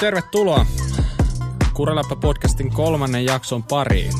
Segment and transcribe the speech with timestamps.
[0.00, 0.66] tervetuloa
[1.74, 4.12] Kureläppä podcastin kolmannen jakson pariin.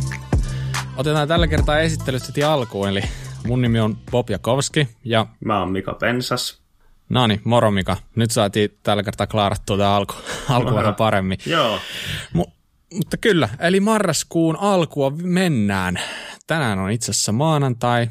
[0.96, 3.02] Otetaan tällä kertaa esittelystä heti alkuun, eli
[3.46, 5.26] mun nimi on Bob Jakovski ja...
[5.44, 6.62] Mä oon Mika Pensas.
[7.08, 7.96] No niin, moro Mika.
[8.16, 10.14] Nyt saatiin tällä kertaa klaarattua tämä alku,
[10.48, 11.38] alku vähän paremmin.
[11.46, 11.78] Joo.
[12.36, 12.52] Mu-
[12.94, 16.00] mutta kyllä, eli marraskuun alkua mennään.
[16.46, 18.08] Tänään on itse asiassa maanantai,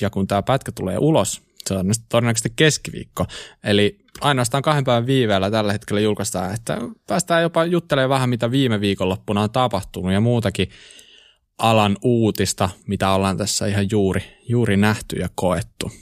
[0.00, 3.26] ja kun tämä pätkä tulee ulos, se on todennäköisesti keskiviikko.
[3.64, 8.80] Eli ainoastaan kahden päivän viiveellä tällä hetkellä julkaistaan, että päästään jopa juttelemaan vähän, mitä viime
[8.80, 10.70] viikonloppuna on tapahtunut ja muutakin
[11.58, 15.92] alan uutista, mitä ollaan tässä ihan juuri, juuri nähty ja koettu.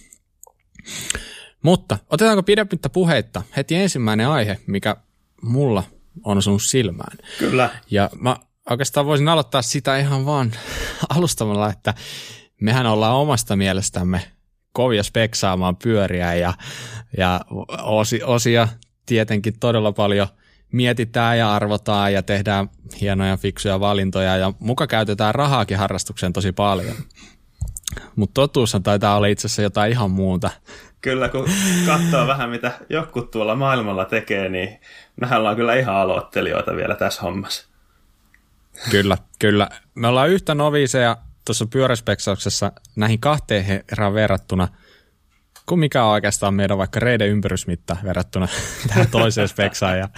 [1.62, 4.96] Mutta otetaanko pidemmittä puheitta heti ensimmäinen aihe, mikä
[5.42, 5.82] mulla
[6.24, 7.18] on osunut silmään.
[7.38, 7.70] Kyllä.
[7.90, 8.36] Ja mä
[8.70, 10.52] oikeastaan voisin aloittaa sitä ihan vaan
[11.16, 11.94] alustamalla, että
[12.60, 14.35] mehän ollaan omasta mielestämme
[14.76, 16.54] kovia speksaamaan pyöriä ja,
[17.16, 17.40] ja
[17.82, 18.68] osi, osia
[19.06, 20.28] tietenkin todella paljon
[20.72, 22.68] mietitään ja arvotaan ja tehdään
[23.00, 26.96] hienoja fiksuja valintoja ja muka käytetään rahaakin harrastukseen tosi paljon.
[28.16, 30.50] Mutta totuushan taitaa olla itse asiassa jotain ihan muuta.
[31.00, 31.48] Kyllä, kun
[31.86, 34.80] katsoo vähän mitä joku tuolla maailmalla tekee, niin
[35.20, 37.68] mehän ollaan kyllä ihan aloittelijoita vielä tässä hommassa.
[38.90, 39.68] Kyllä, kyllä.
[39.94, 41.16] Me ollaan yhtä noviseja
[41.46, 44.68] tuossa pyöräspeksauksessa näihin kahteen herran verrattuna,
[45.66, 48.48] kuin mikä on oikeastaan meidän vaikka reiden ympärysmitta verrattuna
[48.88, 49.98] tähän toiseen speksaan.
[49.98, 50.08] Ja,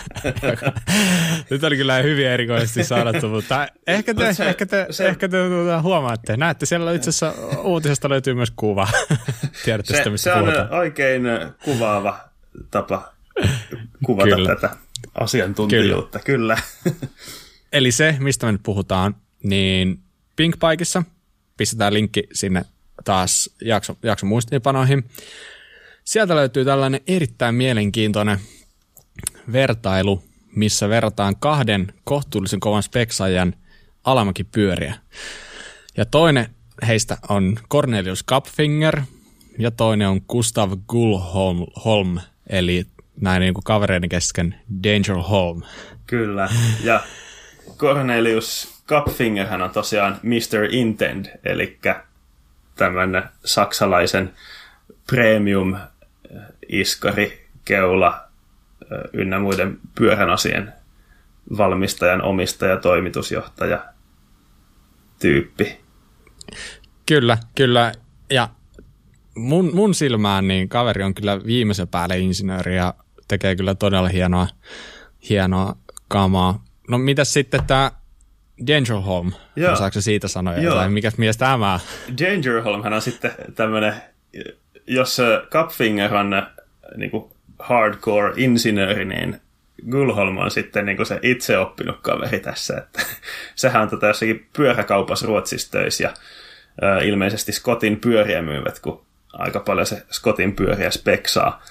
[1.50, 5.48] nyt oli kyllä hyvin erikoisesti sanottu, mutta ehkä te, se, ehkä te, se, ehkä te
[5.48, 6.36] tuota, huomaatte.
[6.36, 8.88] Näette, siellä itse asiassa uutisesta löytyy myös kuva.
[9.64, 10.68] Tiedätte se, sitä, missä Se puhutaan.
[10.72, 11.22] on oikein
[11.64, 12.18] kuvaava
[12.70, 13.12] tapa
[14.04, 14.54] kuvata kyllä.
[14.54, 14.70] tätä
[15.20, 16.56] asiantuntijuutta, kyllä.
[16.84, 16.94] kyllä.
[17.72, 20.00] Eli se, mistä me nyt puhutaan, niin
[20.36, 21.02] Pinkbikeissa–
[21.58, 22.64] pistetään linkki sinne
[23.04, 25.04] taas jakso, jakson muistiinpanoihin.
[26.04, 28.40] Sieltä löytyy tällainen erittäin mielenkiintoinen
[29.52, 30.22] vertailu,
[30.56, 33.54] missä verrataan kahden kohtuullisen kovan speksajan
[34.04, 34.94] alamäkipyöriä.
[35.96, 36.46] Ja toinen
[36.86, 39.02] heistä on Cornelius Kapfinger
[39.58, 42.86] ja toinen on Gustav Gullholm, eli
[43.20, 44.54] näin niin kuin kavereiden kesken
[44.84, 45.62] Danger Holm.
[46.06, 46.48] Kyllä,
[46.84, 47.00] ja
[47.76, 50.64] Cornelius Cupfingerhän on tosiaan Mr.
[50.70, 51.78] Intend, eli
[52.74, 54.34] tämmöinen saksalaisen
[55.10, 55.76] premium
[56.68, 58.20] iskari, keula
[59.12, 60.72] ynnä muiden pyörän osien
[61.58, 63.84] valmistajan, omistaja, toimitusjohtaja
[65.20, 65.80] tyyppi.
[67.06, 67.92] Kyllä, kyllä.
[68.30, 68.48] Ja
[69.34, 72.94] mun, mun silmään niin kaveri on kyllä viimeisen päälle insinööri ja
[73.28, 74.48] tekee kyllä todella hienoa,
[75.28, 75.76] hienoa
[76.08, 76.64] kamaa.
[76.88, 77.90] No mitäs sitten tämä
[78.66, 79.72] Dangerholm, Joo.
[79.72, 80.62] osaako siitä sanoa Joo.
[80.62, 80.92] jotain?
[80.92, 81.80] Mikäs mies tämä?
[82.18, 83.94] Dangerholm on sitten tämmöinen,
[84.86, 85.18] jos
[85.50, 86.42] Cupfinger on
[86.96, 87.24] niin kuin
[87.58, 89.40] hardcore insinööri, niin
[89.90, 92.78] Gulholm on sitten niin kuin se itse oppinut kaveri tässä.
[92.78, 93.02] Että,
[93.54, 96.14] sehän on tota jossakin pyöräkaupassa Ruotsissa töissä ja
[96.82, 99.02] ä, ilmeisesti Scottin pyöriä myyvät, kun
[99.32, 101.62] aika paljon se Scottin pyöriä speksaa.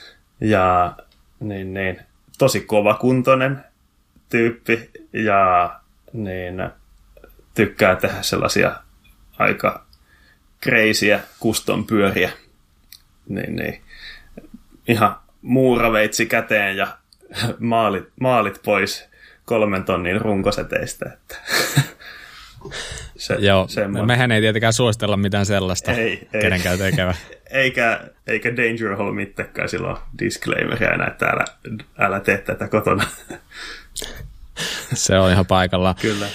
[0.41, 0.95] Ja
[1.39, 1.99] niin, niin,
[2.37, 3.63] tosi kovakuntoinen
[4.29, 5.76] tyyppi ja
[6.13, 6.69] niin
[7.53, 8.75] tykkää tehdä sellaisia
[9.39, 9.85] aika
[10.61, 12.31] kreisiä kuston pyöriä.
[13.29, 13.81] Niin, niin.
[14.87, 16.97] Ihan muuraveitsi käteen ja
[17.59, 19.09] maalit, maalit pois
[19.45, 21.05] kolmen tonnin runkoseteistä.
[21.13, 21.35] Että
[23.17, 24.07] se, Joo, semmoinen.
[24.07, 26.41] mehän ei tietenkään suositella mitään sellaista ei, ei.
[26.41, 27.15] kenenkään tekevä.
[27.49, 31.45] eikä, eikä Danger Hall mittekään silloin disclaimeria enää, että älä,
[31.97, 33.03] älä tee tätä kotona.
[34.93, 35.95] se on ihan paikallaan.
[36.01, 36.27] Kyllä.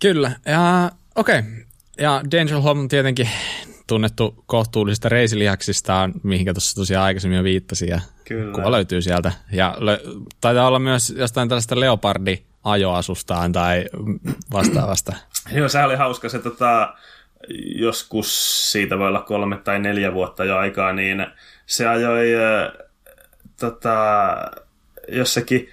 [0.00, 0.32] Kyllä.
[0.46, 1.38] Ja okei.
[1.38, 1.50] Okay.
[1.98, 3.28] Ja Danger Home on tietenkin
[3.86, 8.54] tunnettu kohtuullisista reisilihaksistaan, mihinkä tuossa tosiaan aikaisemmin jo viittasin, ja Kyllä.
[8.54, 9.32] kuva löytyy sieltä.
[9.52, 13.84] Ja lö- taitaa olla myös jostain tällaista leopardi ajoasustaan tai
[14.52, 15.12] vastaavasta.
[15.56, 16.28] Joo, se oli hauska.
[16.28, 16.94] Se tota,
[17.76, 21.26] joskus siitä voi olla kolme tai neljä vuotta jo aikaa, niin
[21.66, 22.72] se ajoi äh,
[23.60, 23.96] tota,
[25.08, 25.68] jossakin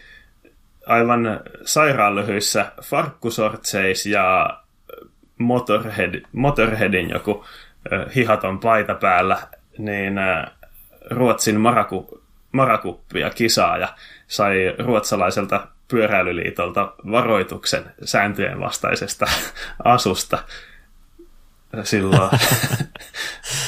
[0.89, 4.59] aivan sairaan lyhyissä farkkusortseis ja
[5.37, 7.45] Motorhead, Motorheadin joku
[8.15, 9.37] hihaton paita päällä,
[9.77, 10.13] niin
[11.09, 13.87] Ruotsin maraku, marakuppia kisaa ja
[14.27, 19.25] sai ruotsalaiselta pyöräilyliitolta varoituksen sääntöjen vastaisesta
[19.83, 20.43] asusta
[21.83, 22.21] silloin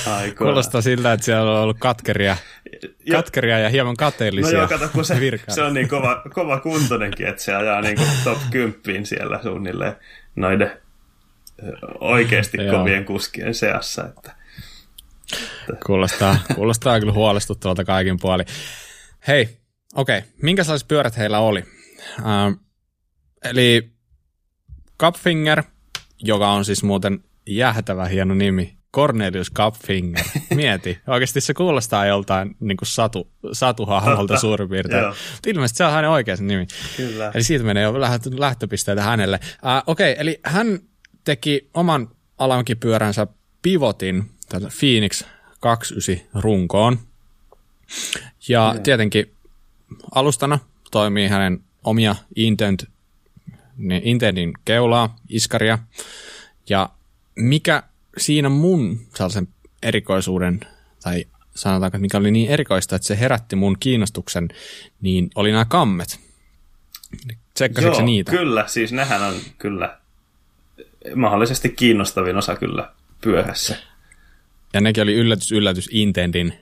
[0.08, 0.36] aikoina.
[0.38, 2.38] Kuulostaa siltä, että siellä on ollut katkeria,
[3.06, 5.16] ja, katkeria ja hieman kateellisia No joo, kato, kun se,
[5.48, 9.95] se on niin kova, kova kuntoinenkin, että se ajaa niin kuin top 10 siellä suunnilleen
[10.36, 10.72] noiden
[12.00, 14.06] oikeasti kovien kuskien seassa.
[14.06, 14.36] Että,
[15.69, 15.86] että.
[15.86, 18.44] Kuulostaa, kuulostaa kyllä huolestuttavalta kaikin puoli.
[19.27, 19.50] Hei,
[19.95, 20.30] okei, okay.
[20.42, 21.63] minkälaiset pyörät heillä oli?
[22.19, 22.62] Uh,
[23.44, 23.92] eli
[25.00, 25.63] Cupfinger,
[26.19, 30.26] joka on siis muuten jäätävä hieno nimi, Cornelius Cupfinger.
[30.56, 35.08] Mieti, oikeasti se kuulostaa joltain niin kuin satu, satuhahmolta suurin piirtein.
[35.08, 36.68] Mutta ilmeisesti se on hänen oikea nimi.
[36.98, 37.32] Kyllä.
[37.36, 37.94] Eli siitä menee jo
[38.40, 39.40] lähtöpisteitä hänelle.
[39.44, 40.80] Uh, Okei, okay, eli hän
[41.24, 43.28] teki oman alankipyöränsä
[43.62, 45.24] pivotin tällä Phoenix
[45.60, 47.00] 29 runkoon.
[48.48, 48.80] Ja yeah.
[48.84, 49.34] tietenkin
[50.16, 50.60] alustana
[50.92, 52.84] toimii hänen omia Intent,
[53.78, 55.80] niin Intentin keulaa, iskaria.
[56.70, 56.90] Ja
[57.36, 57.84] mikä
[58.18, 59.48] siinä mun sellaisen
[59.84, 60.60] erikoisuuden,
[61.04, 61.25] tai
[61.56, 64.50] sanotaanko, että mikä oli niin erikoista, että se herätti mun kiinnostuksen,
[65.02, 66.19] niin oli nämä kammet.
[67.54, 68.31] Tsekkasitko Joo, niitä?
[68.31, 68.68] kyllä.
[68.68, 69.98] Siis nehän on kyllä
[71.16, 72.92] mahdollisesti kiinnostavin osa kyllä
[73.22, 73.75] pyörässä.
[74.74, 76.54] Ja nekin oli yllätys, yllätys Intendin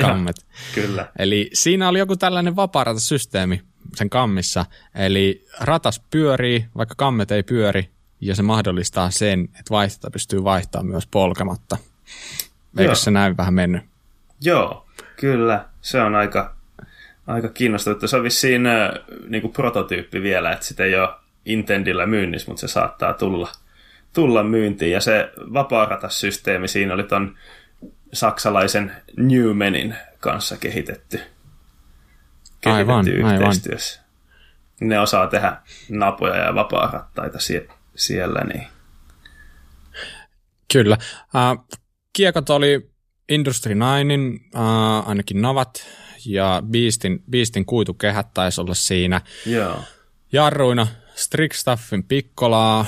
[0.00, 0.36] kammet.
[0.38, 0.44] Ja,
[0.74, 1.12] kyllä.
[1.18, 3.62] Eli siinä oli joku tällainen vapaaratasysteemi
[3.96, 4.66] sen kammissa.
[4.94, 10.86] Eli ratas pyörii, vaikka kammet ei pyöri, ja se mahdollistaa sen, että vaihtoehto pystyy vaihtamaan
[10.86, 11.76] myös polkematta.
[12.78, 12.94] Eikö Joo.
[12.94, 13.82] se näin vähän mennyt?
[14.40, 14.86] Joo,
[15.16, 15.64] kyllä.
[15.80, 16.54] Se on aika,
[17.26, 18.06] aika kiinnostavaa.
[18.06, 18.90] Se on vissiin äh,
[19.28, 21.08] niin kuin prototyyppi vielä, että sitä ei ole
[21.44, 23.52] Intendillä myynnissä, mutta se saattaa tulla,
[24.12, 24.92] tulla myyntiin.
[24.92, 27.36] Ja se vapaaratasysteemi siinä oli ton
[28.12, 31.20] saksalaisen Newmanin kanssa kehitetty.
[32.60, 34.00] kehitetty aivan, yhteistyössä.
[34.00, 34.10] Aivan.
[34.88, 35.56] Ne osaa tehdä
[35.88, 37.38] napoja ja vapaarattaita
[37.96, 38.40] siellä.
[38.44, 38.66] Niin.
[40.72, 40.96] Kyllä.
[41.34, 41.78] Uh,
[42.12, 42.90] kiekot oli
[43.28, 44.10] Industry 9,
[44.54, 45.86] uh, ainakin navat,
[46.26, 49.20] ja Beastin, Beastin kuitukehät taisi olla siinä.
[49.46, 49.76] Joo.
[50.32, 52.86] Jarruina Strixstaffin pikkolaa.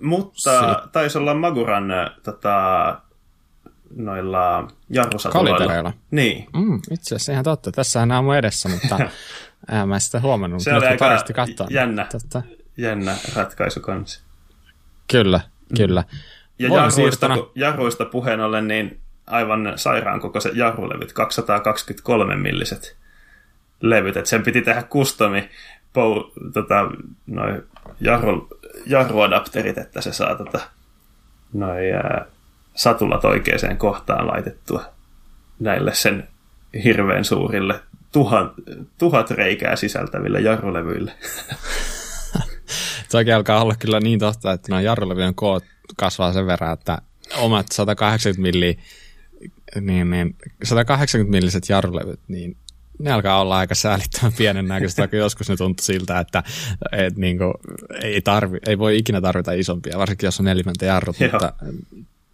[0.00, 1.84] Mutta si- taisi olla Maguran
[2.22, 2.52] tota,
[3.96, 5.56] noilla jarrusatuloilla.
[5.58, 5.92] Kalitereilla.
[6.10, 6.46] Niin.
[6.56, 7.72] Mm, itse asiassa ihan totta.
[7.72, 8.98] Tässä on mun edessä, mutta
[9.82, 10.62] en mä sitä huomannut.
[10.62, 11.18] Se oli aika
[11.70, 12.42] jännä, totta.
[12.76, 14.20] Jännä ratkaisu kanssa.
[15.10, 15.40] Kyllä,
[15.76, 16.04] kyllä.
[16.58, 22.96] Ja jarruista, jarruista puheen ollen, niin aivan sairaan kokoiset jarrulevyt, 223 milliset
[23.80, 25.50] levyt, että sen piti tehdä kustomi
[25.92, 26.90] pou, tota,
[27.26, 27.62] noi
[28.00, 28.48] jarru,
[28.86, 30.60] jarruadapterit, että se saa tota,
[31.52, 32.26] noi, ää,
[32.74, 34.84] satulat oikeaan kohtaan laitettua
[35.60, 36.28] näille sen
[36.84, 37.80] hirveän suurille
[38.12, 38.52] tuhat,
[38.98, 41.12] tuhat reikää sisältäville jarrulevyille.
[43.12, 45.64] Se oikein alkaa olla kyllä niin totta, että nämä jarrulevyjen koot
[45.96, 46.98] kasvaa sen verran, että
[47.36, 48.78] omat 180 milli,
[49.80, 52.56] niin, niin 180 milliset jarrulevyt, niin
[52.98, 56.42] ne alkaa olla aika säällittävän pienen näköistä, vaikka joskus ne tuntuu siltä, että
[56.92, 57.54] et, niin kuin,
[58.02, 61.30] ei, tarvi, ei voi ikinä tarvita isompia, varsinkin jos on neljämäntä jarrut, Joo.
[61.32, 61.52] mutta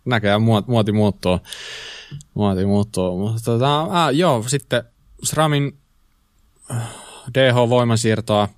[0.04, 1.38] näköjään muoti muuttuu.
[2.34, 3.18] Muoti muuttuu.
[3.18, 4.82] Mutta tota, ah, joo, sitten
[5.22, 5.78] SRAMin
[6.70, 6.76] äh,
[7.34, 8.57] DH-voimansiirtoa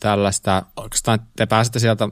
[0.00, 2.08] tällaista, oikeastaan te pääsette sieltä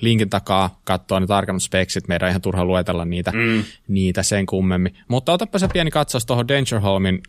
[0.00, 3.64] linkin takaa katsoa ne tarkemmat speksit, meidän ihan turha luetella niitä, mm.
[3.88, 4.96] niitä sen kummemmin.
[5.08, 7.22] Mutta otapa se pieni katsaus tuohon Dangerholmin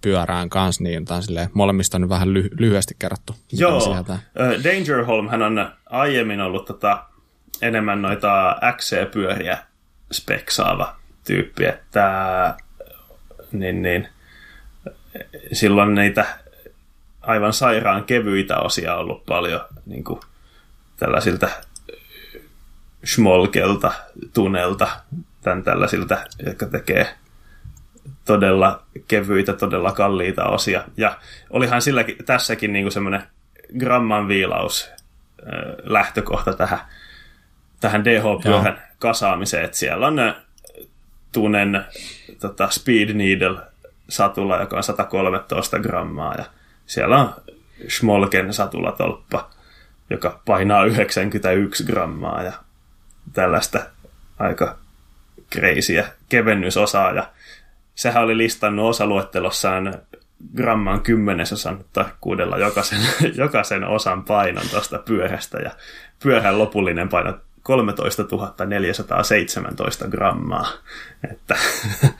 [0.00, 3.36] pyörään kanssa, niin on silleen, molemmista on nyt vähän ly- lyhyesti kerrottu.
[3.52, 7.04] Joo, uh, Dangerholm hän on aiemmin ollut tota,
[7.62, 9.58] enemmän noita XC-pyöriä
[10.12, 10.96] speksaava
[11.26, 12.54] tyyppi, että
[13.52, 14.08] niin, niin,
[15.52, 16.26] silloin niitä
[17.26, 20.20] aivan sairaan kevyitä osia ollut paljon niin kuin
[20.96, 21.48] tällaisilta
[23.06, 23.92] Schmolkelta,
[24.34, 24.88] Tunelta,
[25.42, 27.14] tämän tällaisilta, jotka tekee
[28.24, 30.84] todella kevyitä, todella kalliita osia.
[30.96, 31.18] Ja
[31.50, 33.22] olihan silläkin, tässäkin niin semmoinen
[33.78, 34.90] gramman viilaus
[35.82, 36.78] lähtökohta tähän,
[37.80, 38.86] tähän DH-pyöhän Joo.
[38.98, 40.34] kasaamiseen, että siellä on
[41.32, 41.84] Tunen
[42.40, 43.58] tota, Speed Needle
[44.08, 46.44] satula, joka on 113 grammaa, ja
[46.86, 47.34] siellä on
[47.88, 49.50] Schmolken satulatolppa,
[50.10, 52.52] joka painaa 91 grammaa ja
[53.32, 53.86] tällaista
[54.38, 54.78] aika
[55.50, 57.12] kreisiä kevennysosaa.
[57.12, 57.30] Ja
[57.94, 59.94] sehän oli listannut osaluettelossaan
[60.56, 63.00] gramman kymmenesosan tarkkuudella jokaisen,
[63.34, 65.58] jokaisen osan painon tuosta pyörästä.
[65.58, 65.70] Ja
[66.22, 68.22] pyörän lopullinen paino 13
[68.66, 70.72] 417 grammaa.
[71.32, 71.56] Että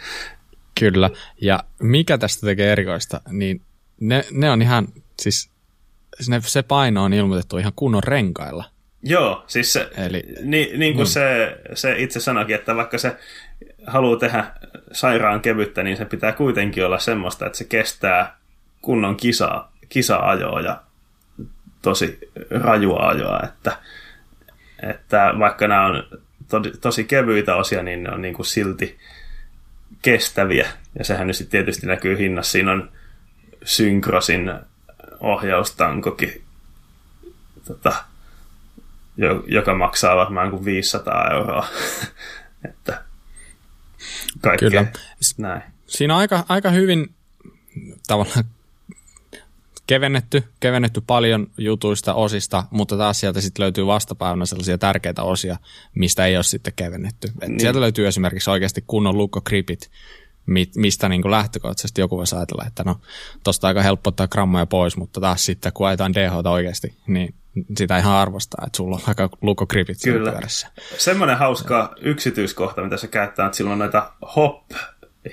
[0.81, 1.11] Kyllä.
[1.41, 3.61] Ja mikä tästä tekee erikoista, niin
[4.01, 4.89] ne, ne on ihan,
[5.21, 5.51] siis
[6.29, 8.65] ne, se paino on ilmoitettu ihan kunnon renkailla.
[9.03, 11.07] Joo, siis se, Eli, niin, niin kuin niin.
[11.07, 13.17] Se, se itse sanoikin, että vaikka se
[13.87, 14.45] haluaa tehdä
[14.93, 18.39] sairaan kevyttä, niin se pitää kuitenkin olla semmoista, että se kestää
[18.81, 20.83] kunnon kisa, kisa-ajoa ja
[21.83, 22.19] tosi
[22.51, 23.79] rajua ajoa, että,
[24.91, 26.05] että vaikka nämä on
[26.49, 28.99] to, tosi kevyitä osia, niin ne on niin kuin silti
[30.03, 30.69] kestäviä.
[30.99, 32.53] Ja sehän nyt sitten tietysti näkyy hinnassa.
[32.53, 32.91] Siinä on
[33.67, 34.53] Synkrosin
[35.21, 36.43] ohjaustankokin
[37.65, 38.05] tota,
[39.47, 41.67] joka maksaa varmaan kuin 500 euroa.
[42.71, 43.05] että
[44.41, 44.87] kaikkea Kyllä.
[45.39, 45.63] näin.
[45.87, 47.15] Siinä on aika, aika hyvin
[48.07, 48.45] tavallaan
[49.87, 55.57] kevennetty, kevennetty paljon jutuista, osista, mutta taas sieltä sitten löytyy vastapäivänä sellaisia tärkeitä osia,
[55.95, 57.33] mistä ei ole sitten kevennetty.
[57.49, 57.61] niin.
[57.61, 59.91] Sieltä löytyy esimerkiksi oikeasti kunnon lukkokripit,
[60.77, 63.01] mistä niin kuin lähtökohtaisesti joku voisi ajatella, että no
[63.45, 67.35] tosta aika helppo ottaa grammoja pois, mutta taas sitten kun ajetaan DH oikeasti, niin
[67.77, 70.31] sitä ihan arvostaa, että sulla on aika lukokripit Kyllä.
[70.31, 70.69] pyörässä.
[70.99, 74.71] Semmoinen hauska yksityiskohta, mitä se käyttää, että sillä on näitä hop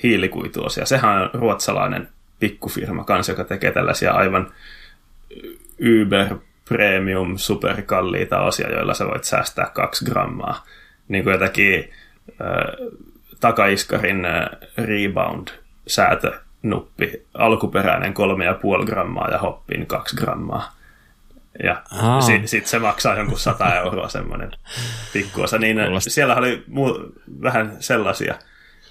[0.04, 0.86] hiilikuituosia.
[0.86, 4.52] Sehän on ruotsalainen pikkufirma kanssa, joka tekee tällaisia aivan
[6.02, 6.36] Uber
[6.70, 10.66] premium superkalliita osia, joilla sä voit säästää kaksi grammaa.
[11.08, 11.90] Niin kuin jotakin
[12.30, 12.98] äh,
[13.44, 15.48] takaiskarin äh, rebound
[15.88, 20.76] säätönuppi, alkuperäinen kolme ja puoli grammaa ja hoppin kaksi grammaa.
[21.64, 21.82] Ja
[22.20, 24.52] sitten sit se maksaa jonkun 100 euroa semmoinen
[25.14, 25.58] pikkuosa.
[25.58, 26.12] Niin Kuulostaa.
[26.12, 28.36] siellä oli muu, vähän sellaisia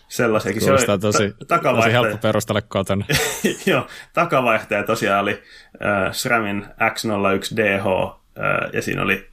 [0.09, 0.62] sellaisiakin.
[0.62, 3.04] Kuulostaa se oli tosi, ta- tosi helppo perustella kotona.
[3.66, 5.42] Joo, takavaihtaja tosiaan oli
[5.85, 9.28] äh, SRAMin X01DH äh, ja siinä oli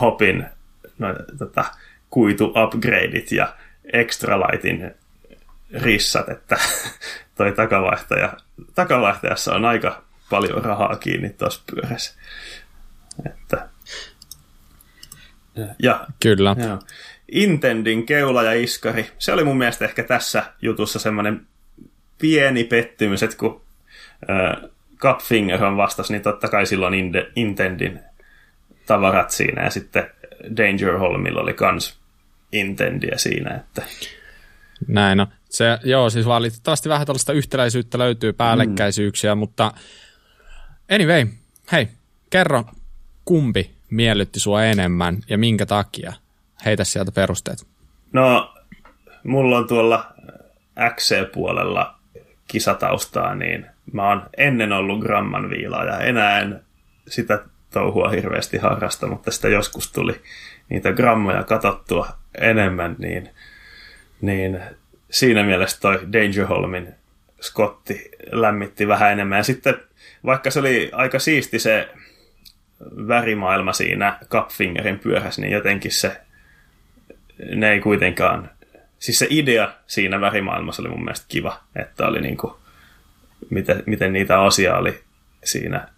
[0.00, 0.46] Hopin
[0.98, 1.64] no, tota,
[2.10, 3.54] kuitu-upgradeit ja
[3.92, 4.94] Extralightin
[5.74, 6.56] rissat, että
[7.36, 8.32] toi takavaihtaja,
[8.74, 12.20] takavaihtajassa on aika paljon rahaa kiinni tuossa pyörässä.
[13.26, 13.68] Että,
[15.82, 16.56] ja, Kyllä.
[16.58, 16.78] Joo.
[17.32, 19.10] Intendin keula ja iskari.
[19.18, 21.46] Se oli mun mielestä ehkä tässä jutussa semmoinen
[22.18, 23.62] pieni pettymys, että kun
[24.30, 26.94] äh, Cupfinger on vastas, niin totta kai silloin
[27.36, 28.00] Intendin
[28.86, 30.10] tavarat siinä ja sitten
[30.56, 32.03] Danger Holmilla oli kans
[32.54, 33.82] Intendia siinä, että...
[34.88, 35.26] Näin no.
[35.50, 39.38] Se, joo, siis valitettavasti vähän tällaista yhtäläisyyttä löytyy, päällekkäisyyksiä, mm.
[39.38, 39.72] mutta
[40.94, 41.26] anyway,
[41.72, 41.88] hei,
[42.30, 42.64] kerro
[43.24, 46.12] kumpi miellytti sua enemmän ja minkä takia?
[46.64, 47.66] Heitä sieltä perusteet.
[48.12, 48.54] No,
[49.24, 50.14] mulla on tuolla
[50.94, 51.94] XC-puolella
[52.46, 56.60] kisataustaa, niin mä oon ennen ollut gramman viilaa ja enää en
[57.08, 60.20] sitä touhua hirveästi harrasta, mutta sitä joskus tuli
[60.68, 62.08] niitä grammoja katsottua
[62.40, 63.30] enemmän, niin,
[64.20, 64.60] niin
[65.10, 66.94] siinä mielessä toi Dangerholmin
[67.42, 69.38] Scotti lämmitti vähän enemmän.
[69.38, 69.74] Ja sitten
[70.24, 71.88] vaikka se oli aika siisti se
[72.80, 76.20] värimaailma siinä Cupfingerin pyörässä, niin jotenkin se
[77.54, 78.50] ne ei kuitenkaan,
[78.98, 82.54] siis se idea siinä värimaailmassa oli mun mielestä kiva, että oli niin kuin,
[83.50, 85.02] miten, miten niitä osia oli
[85.44, 85.88] siinä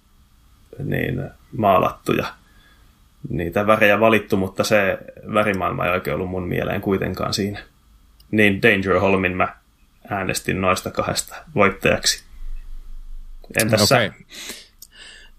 [0.84, 2.26] niin maalattu ja
[3.28, 4.98] niitä värejä valittu, mutta se
[5.34, 7.62] värimaailma ei oikein ollut mun mieleen kuitenkaan siinä.
[8.30, 9.56] Niin Danger Holmin mä
[10.10, 12.24] äänestin noista kahdesta voittajaksi.
[13.62, 14.08] Entäs okay.
[14.08, 14.14] sä?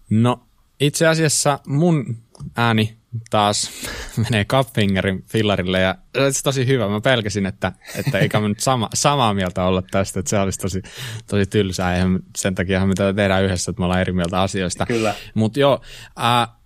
[0.10, 0.44] No
[0.80, 2.18] itse asiassa mun
[2.56, 2.98] ääni
[3.30, 3.72] taas
[4.24, 6.88] menee Cupfingerin fillarille ja se on tosi hyvä.
[6.88, 10.60] Mä pelkäsin, että, että eikä me nyt sama, samaa mieltä olla tästä, että se olisi
[10.60, 10.82] tosi,
[11.28, 11.96] tosi tylsää.
[11.96, 14.86] Eihän sen takia me tätä tehdään yhdessä, että me ollaan eri mieltä asioista.
[14.86, 15.16] Kyllä.
[15.34, 15.82] Mutta joo,
[16.20, 16.57] äh,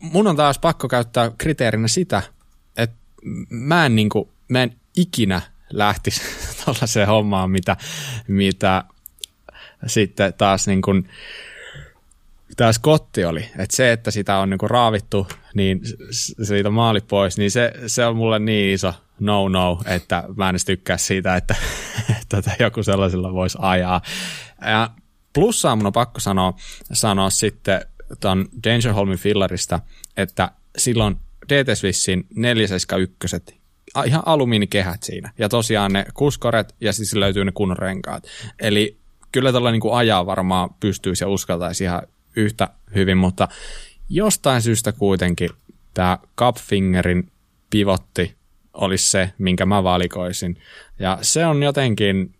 [0.00, 2.22] mun on taas pakko käyttää kriteerinä sitä,
[2.76, 2.96] että
[3.50, 6.20] mä en, niinku, mä en ikinä lähtisi
[6.64, 7.76] tuollaiseen hommaan, mitä,
[8.28, 8.84] mitä
[9.86, 11.08] sitten taas niin kuin,
[12.56, 15.80] tämä Scotti oli, että se, että sitä on niinku raavittu, niin
[16.42, 20.96] siitä maali pois, niin se, se on mulle niin iso no-no, että mä en tykkää
[20.96, 21.54] siitä, että,
[22.38, 24.00] että joku sellaisella voisi ajaa.
[24.66, 24.90] Ja
[25.32, 26.54] plussaa mun on pakko sanoa,
[26.92, 27.80] sanoa sitten
[28.20, 29.80] tuon Dangerholmin fillarista,
[30.16, 31.16] että silloin
[31.48, 33.36] DT Swissin 471
[34.06, 35.32] ihan alumiinikehät siinä.
[35.38, 38.24] Ja tosiaan ne kuskoret ja siis löytyy ne kunnon renkaat.
[38.60, 38.96] Eli
[39.32, 42.02] kyllä tällä niin kuin ajaa varmaan pystyisi ja uskaltaisi ihan
[42.36, 43.48] yhtä hyvin, mutta
[44.08, 45.50] jostain syystä kuitenkin
[45.94, 47.30] tämä Cupfingerin
[47.70, 48.34] pivotti
[48.74, 50.58] olisi se, minkä mä valikoisin.
[50.98, 52.34] Ja se on jotenkin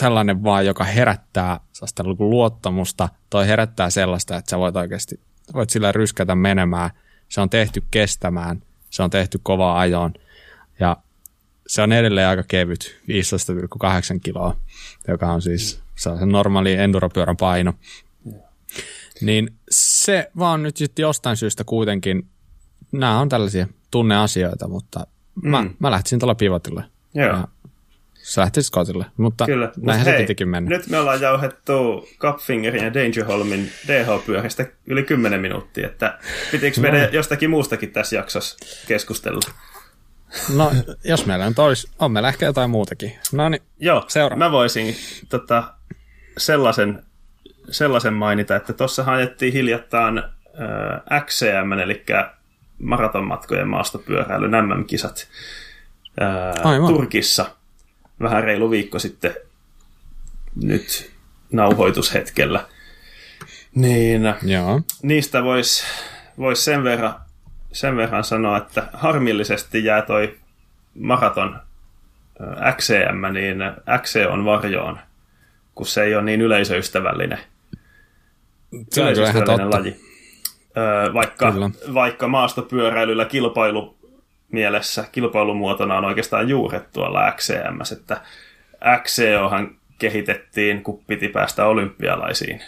[0.00, 5.20] sellainen vaan, joka herättää sellaista luottamusta, toi herättää sellaista, että sä voit oikeasti,
[5.54, 6.90] voit sillä ryskätä menemään.
[7.28, 10.14] Se on tehty kestämään, se on tehty kovaa ajoon
[10.80, 10.96] ja
[11.66, 13.00] se on edelleen aika kevyt,
[14.14, 14.56] 15,8 kiloa,
[15.08, 17.74] joka on siis sellaisen normaali enduropyörän paino.
[19.20, 22.28] Niin se vaan nyt sitten jostain syystä kuitenkin,
[22.92, 25.06] nämä on tällaisia tunneasioita, mutta
[25.42, 25.50] mm.
[25.50, 26.84] mä, mä lähtisin tuolla pivotille.
[27.14, 27.26] Joo.
[27.26, 27.48] Ja
[28.26, 29.72] sä lähtisit Scottille, mutta Kyllä.
[29.76, 30.70] näinhän Mut se pitikin mennä.
[30.70, 36.18] Nyt me ollaan jauhettu Cupfingerin ja Dangerholmin DH-pyöristä yli 10 minuuttia, että
[36.50, 37.08] pitikö meidän no.
[37.12, 38.56] jostakin muustakin tässä jaksossa
[38.88, 39.40] keskustella?
[40.54, 40.72] No,
[41.04, 43.12] jos meillä nyt olisi, on meillä ehkä jotain muutakin.
[43.32, 44.36] No niin, Joo, seura.
[44.36, 44.96] mä voisin
[45.28, 45.74] tota,
[46.38, 47.02] sellaisen
[47.70, 52.04] sellaisen mainita, että tuossa ajettiin hiljattain äh, XCM, eli
[52.78, 55.28] maratonmatkojen maastopyöräilyn MM-kisat
[56.64, 56.88] Aivan.
[56.88, 57.55] Turkissa
[58.20, 59.34] vähän reilu viikko sitten
[60.62, 61.12] nyt
[61.52, 62.64] nauhoitushetkellä.
[63.74, 64.80] Niin Joo.
[65.02, 65.84] niistä voisi
[66.38, 67.14] vois sen, verran,
[67.72, 70.36] sen verran sanoa, että harmillisesti jää toi
[70.94, 71.60] maraton
[72.76, 73.58] XCM, niin
[74.02, 74.98] XC on varjoon,
[75.74, 77.38] kun se ei ole niin yleisöystävällinen,
[78.90, 80.06] Se on yleisöystävällinen laji.
[81.14, 81.70] Vaikka, Kyllä.
[81.94, 83.95] vaikka maastopyöräilyllä kilpailu
[84.52, 88.20] mielessä kilpailumuotona on oikeastaan juuret tuolla XCM, että
[89.02, 92.62] XCOhan kehitettiin, kun piti päästä olympialaisiin.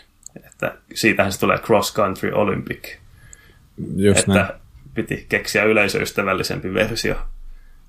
[0.47, 2.97] Että siitähän se tulee Cross Country Olympic,
[3.97, 4.53] Just että näin.
[4.95, 7.15] piti keksiä yleisöystävällisempi versio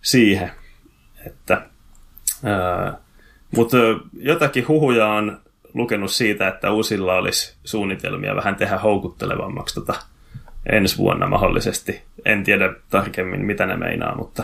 [0.01, 0.51] siihen.
[1.25, 1.61] Että,
[2.43, 2.97] ää,
[3.55, 3.77] mutta
[4.19, 5.41] jotakin huhuja on
[5.73, 9.93] lukenut siitä, että uusilla olisi suunnitelmia vähän tehdä houkuttelevammaksi tota
[10.71, 12.01] ensi vuonna mahdollisesti.
[12.25, 14.43] En tiedä tarkemmin, mitä ne meinaa, mutta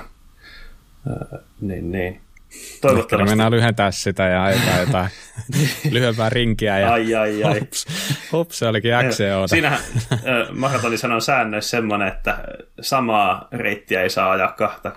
[1.09, 2.21] ää, niin, niin.
[2.55, 3.29] Ehkä Toivottavasti.
[3.29, 5.09] mennään lyhentää sitä ja jotain, jotain
[5.93, 7.59] lyhyempää rinkiä ja Ai, ai, ai.
[7.59, 7.85] Hups,
[8.31, 9.47] hups, se olikin XCO.
[9.47, 9.79] Siinähän
[10.13, 10.19] äh,
[10.51, 12.37] maratonissanan säännöissä semmoinen, että
[12.81, 14.91] samaa reittiä ei saa ajaa kahta,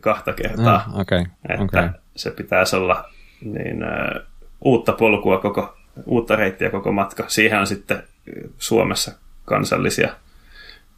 [0.00, 0.74] kahta kertaa.
[0.74, 1.88] Ah, Okei, että okei.
[2.16, 3.10] se pitäisi olla
[3.40, 4.22] niin, äh,
[4.60, 7.24] uutta polkua koko, uutta reittiä koko matka.
[7.28, 9.12] Siihen on sitten äh, Suomessa
[9.44, 10.08] kansallisia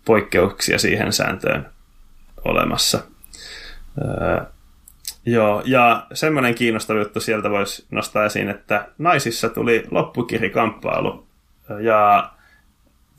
[0.04, 1.70] poikkeuksia siihen sääntöön
[2.44, 3.00] olemassa.
[3.98, 4.44] Öö,
[5.26, 11.26] joo, ja semmoinen kiinnostava juttu sieltä voisi nostaa esiin, että naisissa tuli loppukirikamppailu,
[11.80, 12.30] ja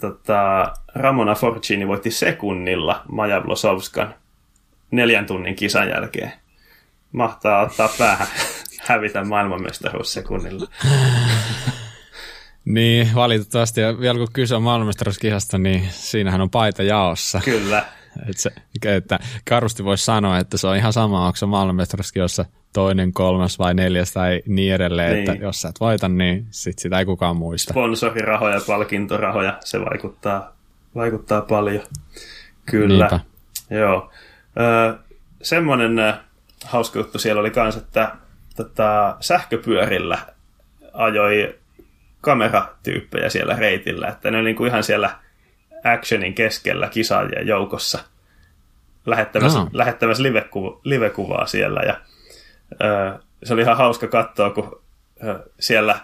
[0.02, 4.16] tota, Ramona Forcini voitti sekunnilla Maja Vlosovskan
[4.92, 6.34] neljän tunnin kisan jälkeen.
[7.12, 8.28] Mahtaa ottaa päähän
[8.88, 10.68] hävitä maailmanmestaruus sekunnilla.
[12.66, 13.82] Niin, valitettavasti.
[13.82, 17.42] Ja vielä kun kyse on maailmanmestaruuskihasta, niin siinähän on paita jaossa.
[17.46, 17.86] Kyllä,
[18.30, 18.52] että, se,
[18.86, 19.20] että
[19.50, 24.14] karusti voisi sanoa, että se on ihan sama, onko se maailmanmestaruuskihassa toinen, kolmas vai neljäs
[24.14, 25.30] tai niin edelleen, Niin.
[25.32, 27.74] että jos sä et voita, niin sit sitä ei kukaan muista.
[27.74, 30.54] sponsorirahoja, palkintorahoja, se vaikuttaa,
[30.96, 31.84] vaikuttaa paljon.
[32.66, 33.08] Kyllä.
[33.10, 33.20] Niinpä.
[33.70, 34.12] Joo.
[34.60, 34.98] Ö,
[35.42, 36.14] semmoinen
[36.66, 38.12] hauska juttu siellä oli kans, että
[38.56, 40.18] tota, sähköpyörillä
[40.94, 41.56] ajoi
[42.22, 45.10] kameratyyppejä siellä reitillä, että ne oli niinku ihan siellä
[45.84, 48.00] actionin keskellä kisaajien joukossa
[49.06, 49.70] lähettämässä, Aa.
[49.74, 52.02] lähettämässä liveku, livekuvaa siellä ja
[52.72, 54.82] ö, se oli ihan hauska katsoa, kun
[55.24, 56.00] ö, siellä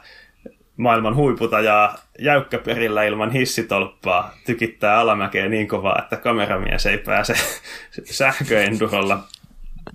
[0.78, 7.34] maailman huiputajaa jäykkäperillä ilman hissitolppaa tykittää alamäkeen niin kovaa, että kameramies ei pääse
[8.06, 9.24] sähköendurolla,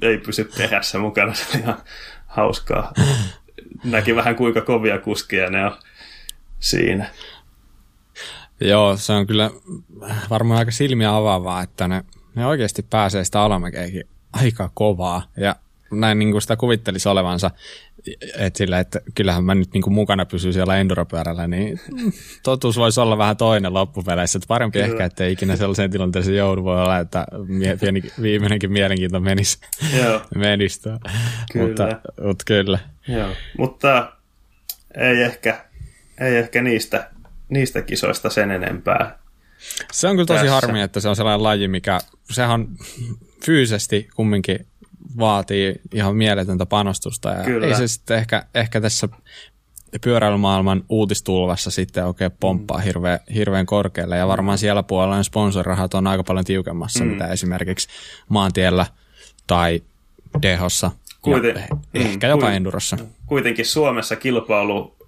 [0.03, 1.35] ei pysy perässä mukana.
[1.35, 1.79] Se oli ihan
[2.27, 2.93] hauskaa.
[3.85, 5.77] Näki vähän kuinka kovia kuskia ne on
[6.63, 7.11] siinä.
[8.61, 9.51] Joo, se on kyllä
[10.31, 15.23] varmaan aika silmiä avaavaa, että ne, ne oikeasti pääsee sitä alamäkeäkin aika kovaa.
[15.37, 15.57] Ja
[15.91, 17.51] näin niin kuin sitä kuvittelisi olevansa,
[18.39, 21.81] että sillä, että kyllähän mä nyt niin kuin mukana pysyn siellä enduropyörällä, niin
[22.43, 24.37] totuus voisi olla vähän toinen loppupeleissä.
[24.37, 24.93] Että parempi Kyllä.
[24.93, 26.65] ehkä, että ikinä sellaiseen tilanteeseen joudu.
[26.65, 29.59] Voi olla, että mie- pieni, viimeinenkin mielenkiinto menisi.
[30.03, 30.81] Joo, menisi
[31.53, 31.67] Kyllä.
[31.67, 31.89] Mutta,
[32.25, 32.79] mutta kyllä.
[33.09, 33.29] joo.
[33.59, 34.13] Mutta
[34.97, 35.65] ei ehkä,
[36.23, 37.11] ei ehkä niistä,
[37.49, 39.19] niistä kisoista sen enempää.
[39.93, 40.55] Se on kyllä tosi Tässä.
[40.55, 41.99] harmi, että se on sellainen laji, mikä
[42.31, 42.69] sehän
[43.45, 44.67] fyysisesti kumminkin
[45.19, 47.29] vaatii ihan mieletöntä panostusta.
[47.31, 47.67] Ja Kyllä.
[47.67, 49.09] ei se sitten ehkä, ehkä tässä
[50.05, 52.85] pyöräilymaailman uutistulvassa sitten oikein pomppaa Mm.
[52.85, 54.17] hirveän, hirveän korkealle.
[54.17, 57.11] Ja varmaan siellä puolella ne sponsorirahat on aika paljon tiukemmassa, mm.
[57.11, 57.89] mitä esimerkiksi
[58.29, 58.87] maantiellä
[59.47, 59.83] tai
[60.43, 60.91] dehossa.
[61.23, 62.97] Kuiten- ja mm, ehkä jopa kuiten- endurossa.
[63.27, 64.17] Kuitenkin Suomessa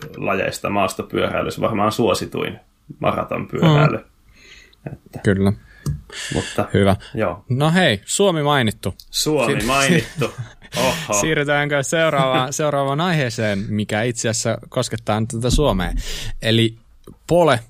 [0.05, 2.61] kilpailulajeista maastopyöräilys varmaan suosituin
[2.99, 3.99] maratonpyöräily.
[4.93, 5.53] Että, Kyllä,
[6.35, 6.97] mutta hyvä.
[7.15, 8.95] joo, No hei, Suomi mainittu.
[9.11, 10.31] Suomi Si- mainittu.
[10.77, 11.21] Oho.
[11.21, 15.93] Siirrytäänkö seuraavaan, seuraavaan aiheeseen, mikä itse asiassa koskettaa tätä Suomea.
[16.43, 16.77] Eli
[17.27, 17.61] Pole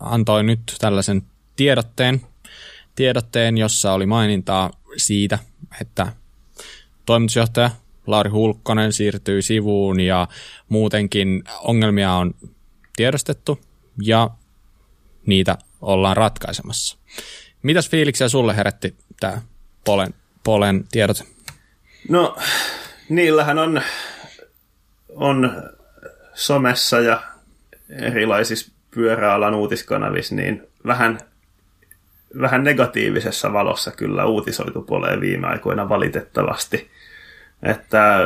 [0.00, 1.22] antoi nyt tällaisen
[1.56, 2.20] tiedotteen,
[2.94, 5.38] tiedotteen, jossa oli mainintaa siitä,
[5.80, 6.12] että
[7.06, 7.70] toimitusjohtaja
[8.06, 10.28] Lauri Hulkkonen siirtyy sivuun ja
[10.68, 12.34] muutenkin ongelmia on
[12.96, 13.60] tiedostettu
[14.02, 14.30] ja
[15.26, 16.98] niitä ollaan ratkaisemassa.
[17.62, 19.42] Mitäs fiiliksiä sulle herätti tämä
[19.84, 21.24] Polen, Polen tiedote?
[22.08, 22.36] No,
[23.08, 23.82] niillähän on,
[25.08, 25.62] on
[26.34, 27.22] somessa ja
[27.88, 31.18] erilaisissa pyöräalan uutiskanavissa niin vähän,
[32.40, 36.90] vähän negatiivisessa valossa kyllä uutisoitu puoleen viime aikoina valitettavasti.
[37.62, 38.18] Että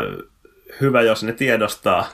[0.80, 2.08] hyvä, jos ne tiedostaa,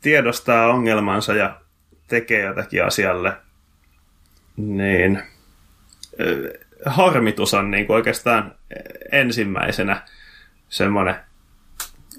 [0.00, 1.60] tiedostaa ongelmansa ja
[2.08, 3.32] tekee jotakin asialle,
[4.56, 5.22] niin
[6.86, 8.54] harmitus on niin kuin oikeastaan
[9.12, 10.02] ensimmäisenä
[10.68, 11.14] semmoinen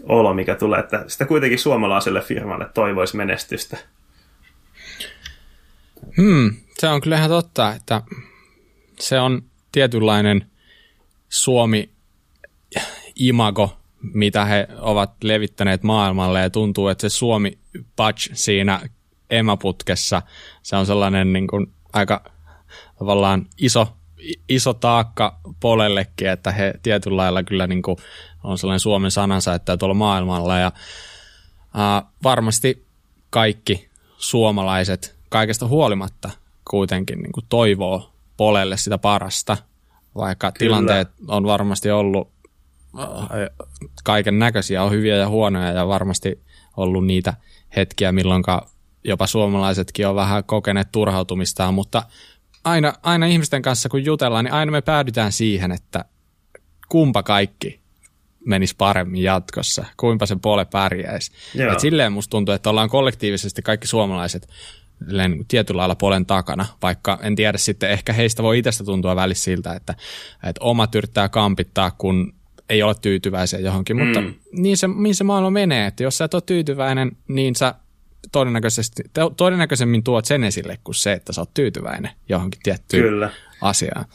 [0.04, 3.78] olo, mikä tulee, että sitä kuitenkin suomalaiselle firmalle toivoisi menestystä.
[6.18, 8.02] Hmm, se on kyllä ihan totta, että
[9.00, 10.52] se on tietynlainen
[13.20, 13.78] Suomi-imago,
[14.14, 17.58] mitä he ovat levittäneet maailmalle, ja tuntuu, että se Suomi
[17.96, 18.82] patch siinä
[19.30, 20.22] emäputkessa,
[20.64, 22.24] se on sellainen niin kuin aika
[23.00, 23.88] tavallaan iso,
[24.50, 27.98] iso taakka polellekin, että he tietyllä lailla kyllä niin kuin
[28.44, 30.72] on sellainen Suomen sanansa, että tuolla maailmalla, ja
[31.74, 32.86] ää, varmasti
[33.30, 36.30] kaikki suomalaiset kaikesta huolimatta
[36.70, 39.58] kuitenkin niin kuin toivoo polelle sitä parasta,
[40.16, 40.60] vaikka Kyllä.
[40.60, 42.39] tilanteet on varmasti ollut
[44.04, 46.44] kaiken näköisiä, on hyviä ja huonoja ja varmasti
[46.78, 47.34] ollut niitä
[47.76, 48.44] hetkiä, milloin
[49.04, 52.04] jopa suomalaisetkin on vähän kokeneet turhautumistaan, mutta
[52.64, 56.06] aina, aina ihmisten kanssa kun jutellaan, niin aina me päädytään siihen, että
[56.90, 57.80] kumpa kaikki
[58.46, 61.32] menisi paremmin jatkossa, kuinka se pole pärjäisi.
[61.74, 64.50] Et silleen musta tuntuu, että ollaan kollektiivisesti kaikki suomalaiset
[65.12, 69.44] niin tietyllä lailla polen takana, vaikka en tiedä sitten, ehkä heistä voi itsestä tuntua välissä
[69.44, 69.96] siltä, että,
[70.44, 72.34] että omat yrittää kampittaa, kun
[72.70, 74.04] ei ole tyytyväisiä johonkin, mm.
[74.04, 77.76] mutta niin se, niin se maailma menee, että jos sä et ole tyytyväinen, niin sä
[78.32, 79.04] todennäköisesti,
[79.38, 83.30] todennäköisemmin tuot sen esille kuin se, että sä oot tyytyväinen johonkin tiettyyn kyllä.
[83.62, 84.06] asiaan.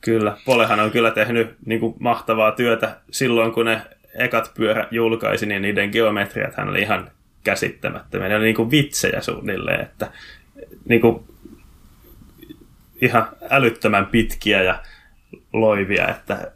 [0.00, 3.82] Kyllä, Polehan on kyllä tehnyt niin kuin, mahtavaa työtä silloin, kun ne
[4.14, 7.10] ekat pyörä julkaisi, niin niiden geometriat hän oli ihan
[7.44, 8.28] käsittämättömiä.
[8.28, 10.12] Ne oli niin kuin vitsejä suunnilleen, että
[10.88, 11.24] niin kuin
[13.00, 14.82] ihan älyttömän pitkiä ja
[15.52, 16.52] loivia, että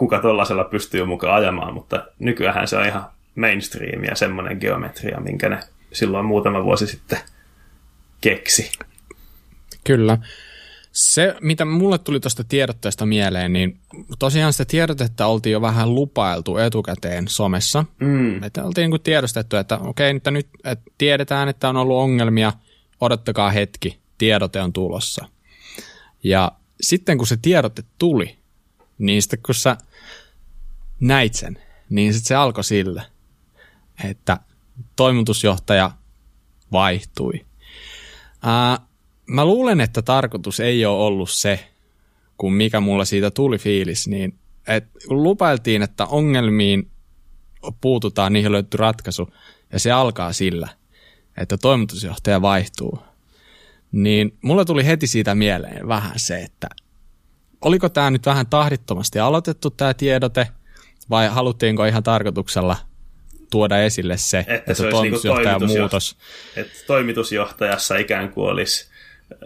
[0.00, 5.60] kuka tuollaisella pystyy mukaan ajamaan, mutta nykyään se on ihan mainstreamia semmoinen geometria, minkä ne
[5.92, 7.18] silloin muutama vuosi sitten
[8.20, 8.72] keksi.
[9.84, 10.18] Kyllä.
[10.92, 13.78] Se, mitä mulle tuli tuosta tiedotteesta mieleen, niin
[14.18, 17.84] tosiaan sitä tiedotetta oltiin jo vähän lupailtu etukäteen somessa.
[17.98, 18.42] Mm.
[18.42, 22.52] Että oltiin niin kuin tiedostettu, että okei, että nyt että tiedetään, että on ollut ongelmia,
[23.00, 25.28] odottakaa hetki, tiedote on tulossa.
[26.22, 28.36] Ja sitten kun se tiedote tuli,
[28.98, 29.76] niin sitten kun sä
[31.00, 31.58] näit sen,
[31.90, 33.02] niin sitten se alkoi sille,
[34.04, 34.38] että
[34.96, 35.90] toimitusjohtaja
[36.72, 37.46] vaihtui.
[38.42, 38.78] Ää,
[39.26, 41.70] mä luulen, että tarkoitus ei ole ollut se,
[42.36, 46.90] kun mikä mulla siitä tuli fiilis, niin et lupailtiin, että ongelmiin
[47.80, 49.32] puututaan, niihin löytyy ratkaisu,
[49.72, 50.68] ja se alkaa sillä,
[51.36, 52.98] että toimitusjohtaja vaihtuu,
[53.92, 56.68] niin mulla tuli heti siitä mieleen vähän se, että
[57.60, 60.48] oliko tämä nyt vähän tahdittomasti aloitettu tämä tiedote,
[61.10, 62.76] vai haluttiinko ihan tarkoituksella
[63.50, 66.16] tuoda esille se, että, että se toimitusjohtajan niinku muutos.
[66.56, 68.90] Että toimitusjohtajassa ikään kuin olisi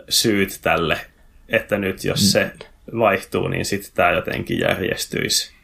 [0.09, 1.01] syyt tälle,
[1.49, 2.53] että nyt jos se
[2.99, 5.55] vaihtuu, niin sitten tämä jotenkin järjestyisi.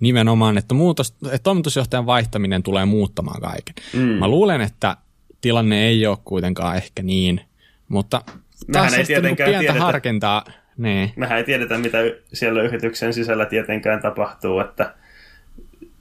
[0.00, 3.74] Nimenomaan, että, muutos, että toimitusjohtajan vaihtaminen tulee muuttamaan kaiken.
[3.92, 4.00] Mm.
[4.00, 4.96] Mä luulen, että
[5.40, 7.40] tilanne ei ole kuitenkaan ehkä niin,
[7.88, 8.22] mutta
[8.66, 10.44] Mehän ei tietenkään niin pientä tiedetä, harkintaa.
[10.76, 11.12] Niin.
[11.16, 11.98] Mehän ei tiedetä, mitä
[12.32, 14.94] siellä yrityksen sisällä tietenkään tapahtuu, että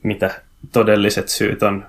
[0.04, 1.86] mitä todelliset syyt on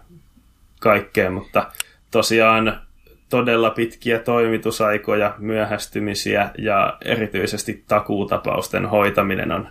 [0.81, 1.71] kaikkeen, mutta
[2.11, 2.81] tosiaan
[3.29, 9.69] todella pitkiä toimitusaikoja, myöhästymisiä ja erityisesti takuutapausten hoitaminen on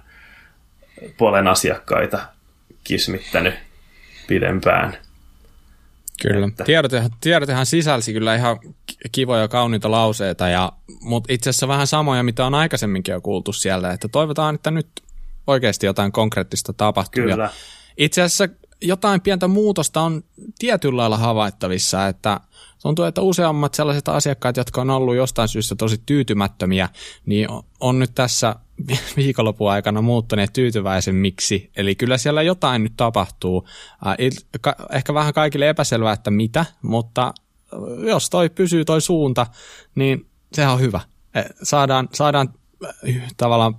[1.17, 2.19] puolen asiakkaita
[2.83, 3.53] kismittänyt
[4.27, 4.97] pidempään.
[6.21, 6.47] Kyllä.
[6.47, 6.63] Että...
[6.63, 8.59] Tiedotehan, tiedotehan sisälsi kyllä ihan
[9.11, 10.71] kivoja kauniita lauseita, ja,
[11.01, 14.87] mutta itse asiassa vähän samoja, mitä on aikaisemminkin jo kuultu siellä, että toivotaan, että nyt
[15.47, 17.23] oikeasti jotain konkreettista tapahtuu.
[17.23, 17.49] Kyllä.
[17.99, 18.47] Itse asiassa
[18.81, 20.23] jotain pientä muutosta on
[20.59, 22.39] tietyllä lailla havaittavissa, että
[22.81, 26.89] tuntuu, että useammat sellaiset asiakkaat, jotka on ollut jostain syystä tosi tyytymättömiä,
[27.25, 27.47] niin
[27.79, 28.55] on nyt tässä
[29.17, 31.71] viikonlopun aikana muuttuneet tyytyväisemmiksi.
[31.75, 33.67] Eli kyllä siellä jotain nyt tapahtuu.
[34.91, 37.33] Ehkä vähän kaikille epäselvää, että mitä, mutta
[38.07, 39.47] jos toi pysyy toi suunta,
[39.95, 41.01] niin sehän on hyvä.
[41.63, 42.53] Saadaan, saadaan
[43.37, 43.75] tavallaan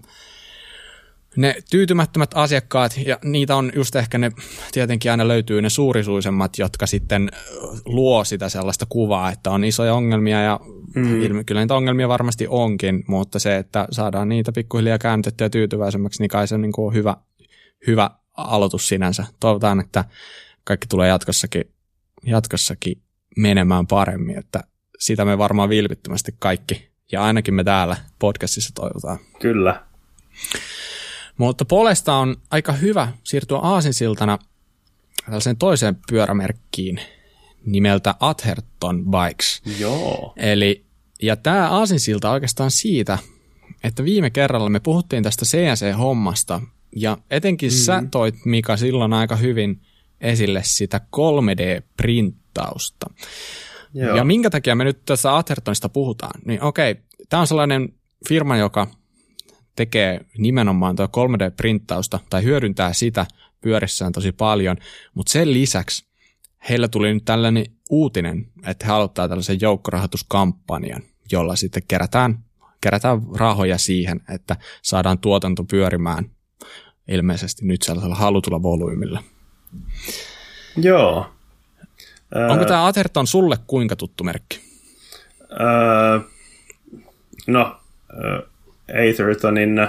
[1.37, 4.33] ne tyytymättömät asiakkaat, ja niitä on just ehkä ne,
[4.73, 7.31] tietenkin aina löytyy ne suurisuisemmat, jotka sitten
[7.85, 10.61] luo sitä sellaista kuvaa, että on isoja ongelmia, ja
[10.95, 11.23] mm.
[11.23, 16.29] ilme, kyllä niitä ongelmia varmasti onkin, mutta se, että saadaan niitä pikkuhiljaa käännytettyä tyytyväisemmäksi, niin
[16.29, 17.17] kai se on niin kuin hyvä,
[17.87, 19.25] hyvä aloitus sinänsä.
[19.41, 20.05] Toivotaan, että
[20.65, 21.65] kaikki tulee jatkossakin,
[22.27, 23.03] jatkossakin
[23.37, 24.65] menemään paremmin, että
[24.99, 29.19] sitä me varmaan vilpittömästi kaikki, ja ainakin me täällä podcastissa toivotaan.
[29.41, 29.85] Kyllä.
[31.41, 34.39] Mutta Polesta on aika hyvä siirtyä aasinsiltana
[35.25, 37.01] tällaiseen toiseen pyörämerkkiin
[37.67, 39.63] nimeltä Atherton Bikes.
[39.79, 40.33] Joo.
[40.37, 40.85] Eli,
[41.23, 43.19] ja tämä aasinsilta oikeastaan siitä,
[43.85, 46.61] että viime kerralla me puhuttiin tästä CNC-hommasta,
[46.97, 47.77] ja etenkin mm.
[47.77, 49.81] sä toit, Mika, silloin aika hyvin
[50.21, 53.15] esille sitä 3D-printtausta.
[53.95, 54.17] Joo.
[54.17, 56.41] Ja minkä takia me nyt tässä Athertonista puhutaan?
[56.45, 56.97] Niin okei,
[57.29, 57.95] tämä on sellainen
[58.29, 58.87] firma, joka
[59.77, 63.27] tekee nimenomaan tuo 3D-printtausta tai hyödyntää sitä
[63.61, 64.77] pyörissään tosi paljon,
[65.15, 66.05] mutta sen lisäksi
[66.69, 71.03] heillä tuli nyt tällainen uutinen, että he aloittaa tällaisen joukkorahoituskampanjan,
[71.33, 72.39] jolla sitten kerätään,
[72.81, 76.31] kerätään rahoja siihen, että saadaan tuotanto pyörimään
[77.09, 79.23] ilmeisesti nyt sellaisella halutulla volyymilla.
[80.77, 81.31] Joo.
[82.51, 84.61] Onko tämä Atherton sulle kuinka tuttu merkki?
[85.61, 86.21] Öö,
[87.47, 87.81] no,
[88.91, 89.89] Athertonin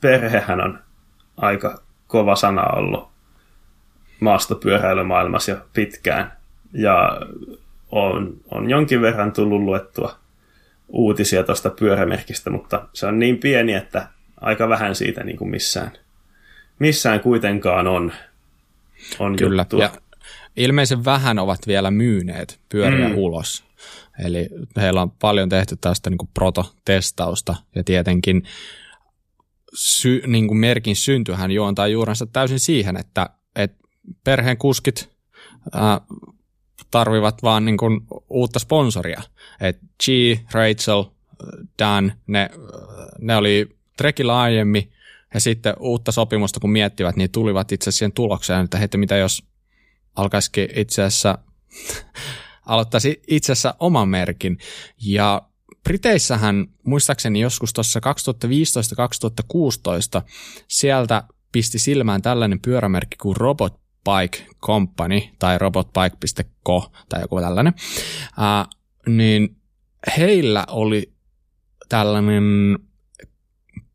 [0.00, 0.78] perhehän on
[1.36, 3.08] aika kova sana ollut
[4.20, 6.32] maastopyöräilymaailmassa jo pitkään.
[6.72, 7.20] Ja
[7.90, 10.18] on, on jonkin verran tullut luettua
[10.88, 14.08] uutisia tuosta pyörämerkistä, mutta se on niin pieni, että
[14.40, 15.92] aika vähän siitä niin kuin missään,
[16.78, 18.12] missään kuitenkaan on,
[19.18, 19.82] on Kyllä, juttua.
[19.82, 19.90] ja
[20.56, 23.14] ilmeisen vähän ovat vielä myyneet pyöriä mm.
[23.14, 23.64] ulos.
[24.18, 28.42] Eli heillä on paljon tehty tästä niin kuin prototestausta ja tietenkin
[29.74, 33.88] sy, niin kuin merkin syntyhän juontaa juurensa täysin siihen, että, että
[34.24, 35.10] perheen kuskit
[35.72, 36.00] ää,
[36.90, 39.22] tarvivat vaan niin kuin uutta sponsoria.
[39.60, 40.06] Et G,
[40.52, 41.04] Rachel,
[41.78, 42.50] Dan, ne,
[43.18, 44.92] ne oli Trekillä aiemmin
[45.34, 49.16] ja sitten uutta sopimusta kun miettivät, niin tulivat itse asiassa siihen tulokseen, että heti mitä
[49.16, 49.42] jos
[50.16, 51.38] alkaisikin itse asiassa
[52.66, 54.58] aloittaisi itse asiassa oman merkin.
[55.02, 55.42] Ja
[55.84, 58.00] Briteissähän muistaakseni joskus tuossa
[60.18, 60.22] 2015-2016
[60.68, 67.74] sieltä pisti silmään tällainen pyörämerkki kuin Robot Bike Company tai robotbike.co tai joku tällainen,
[68.26, 68.68] äh,
[69.08, 69.56] niin
[70.16, 71.12] heillä oli
[71.88, 72.78] tällainen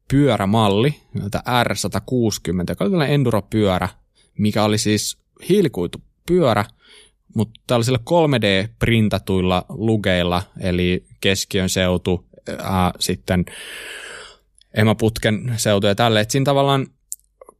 [0.09, 3.89] pyörämalli, jota R160, joka oli tällainen enduropyörä,
[4.37, 5.17] mikä oli siis
[5.49, 6.65] hiilikuitupyörä,
[7.35, 12.25] mutta tällaisilla 3D-printatuilla lugeilla, eli keskiön seutu,
[12.59, 13.45] ää, sitten
[14.73, 16.87] emaputken seutu ja tälle, että siinä tavallaan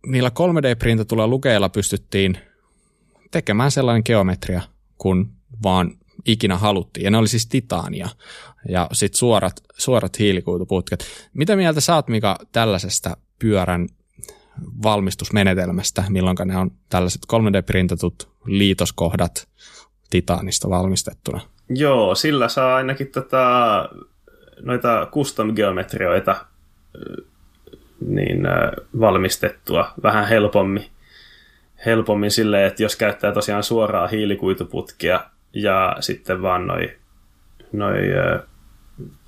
[0.07, 2.37] niillä 3D-printatuilla lugeilla pystyttiin
[3.31, 4.61] tekemään sellainen geometria,
[4.97, 5.31] kun
[5.63, 7.03] vaan ikinä haluttiin.
[7.03, 8.09] Ja ne oli siis titaania
[8.69, 11.05] ja sitten suorat, suorat hiilikuituputket.
[11.33, 13.87] Mitä mieltä oot, Mika, tällaisesta pyörän
[14.83, 19.47] valmistusmenetelmästä, milloin ne on tällaiset 3D-printatut liitoskohdat
[20.09, 21.41] titaanista valmistettuna?
[21.69, 23.89] Joo, sillä saa ainakin tota,
[24.61, 26.35] noita custom-geometrioita
[28.07, 28.47] niin
[28.99, 30.85] valmistettua vähän helpommin.
[31.85, 35.19] Helpommin silleen, että jos käyttää tosiaan suoraa hiilikuituputkia
[35.53, 36.97] ja sitten vaan noi,
[37.71, 37.97] noi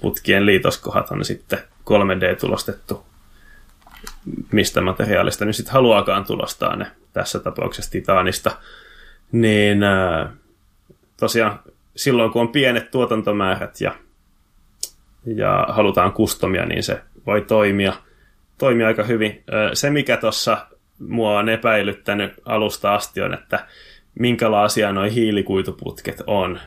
[0.01, 3.08] putkien liitoskohat on sitten 3D-tulostettu
[4.51, 8.51] mistä materiaalista nyt sitten haluaakaan tulostaa ne tässä tapauksessa titaanista,
[9.31, 9.79] niin
[11.19, 11.59] tosiaan
[11.95, 13.95] silloin kun on pienet tuotantomäärät ja,
[15.35, 17.93] ja halutaan kustomia, niin se voi toimia,
[18.57, 19.43] toimia aika hyvin.
[19.73, 20.57] Se, mikä tuossa
[20.99, 23.65] mua on epäilyttänyt alusta asti on, että
[24.19, 26.59] minkälaisia nuo hiilikuituputket on.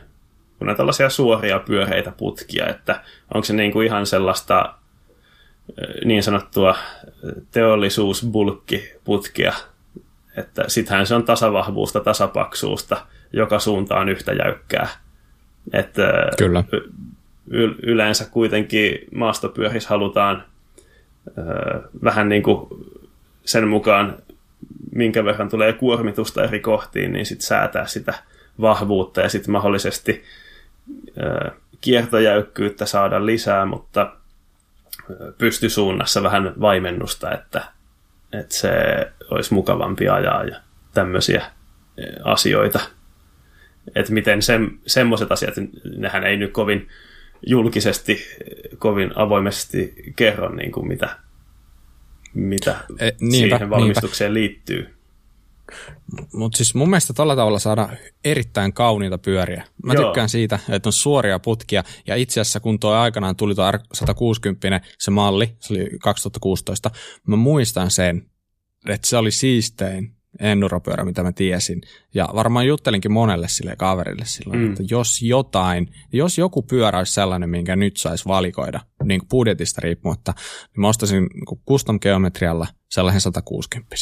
[0.59, 3.01] Kun on tällaisia suoria pyöreitä putkia, että
[3.35, 4.75] onko se niinku ihan sellaista
[6.05, 6.77] niin sanottua
[7.51, 9.53] teollisuusbulkkiputkia,
[10.37, 14.89] että sittenhän se on tasavahvuusta, tasapaksuusta, joka suuntaan yhtä jäykkää.
[15.73, 16.65] Että Kyllä.
[17.51, 20.45] Y- yleensä kuitenkin maastopyörissä halutaan
[21.29, 21.33] ö,
[22.05, 22.69] vähän niin kuin
[23.45, 24.17] sen mukaan,
[24.95, 28.15] minkä verran tulee kuormitusta eri kohtiin, niin sitten säätää sitä
[28.61, 30.23] vahvuutta ja sitten mahdollisesti
[31.19, 34.13] ö, kiertojäykkyyttä saada lisää, mutta
[35.39, 37.65] pystysuunnassa vähän vaimennusta, että,
[38.33, 38.71] että se
[39.31, 40.61] olisi mukavampi ajaa ja
[40.95, 41.45] tämmöisiä
[42.25, 42.81] asioita.
[43.95, 45.55] Että miten se, semmoiset asiat,
[45.97, 46.89] nehän ei nyt kovin
[47.47, 48.27] julkisesti,
[48.79, 51.17] kovin avoimesti kerro, niin kuin mitä,
[52.35, 54.53] mitä e, niinpä, siihen valmistukseen niinpä.
[54.53, 54.95] liittyy.
[56.33, 59.65] Mutta siis mun mielestä tuolla tavalla saadaan erittäin kauniita pyöriä.
[59.85, 60.05] Mä Joo.
[60.05, 61.85] tykkään siitä, että on suoria putkia.
[62.07, 66.91] Ja itse asiassa kun tuo aikanaan tuli tuo R160, se malli, se oli 2016,
[67.27, 68.27] mä muistan sen,
[68.89, 71.81] että se oli siistein enduropyörä, mitä mä tiesin.
[72.15, 74.71] Ja varmaan juttelinkin monelle sille kaverille silloin, mm.
[74.71, 79.81] että jos jotain, jos joku pyörä olisi sellainen, minkä nyt saisi valikoida, niin kuin budjetista
[79.81, 81.27] riippumatta, niin mä ostaisin
[81.69, 83.97] custom geometrialla sellaisen 160.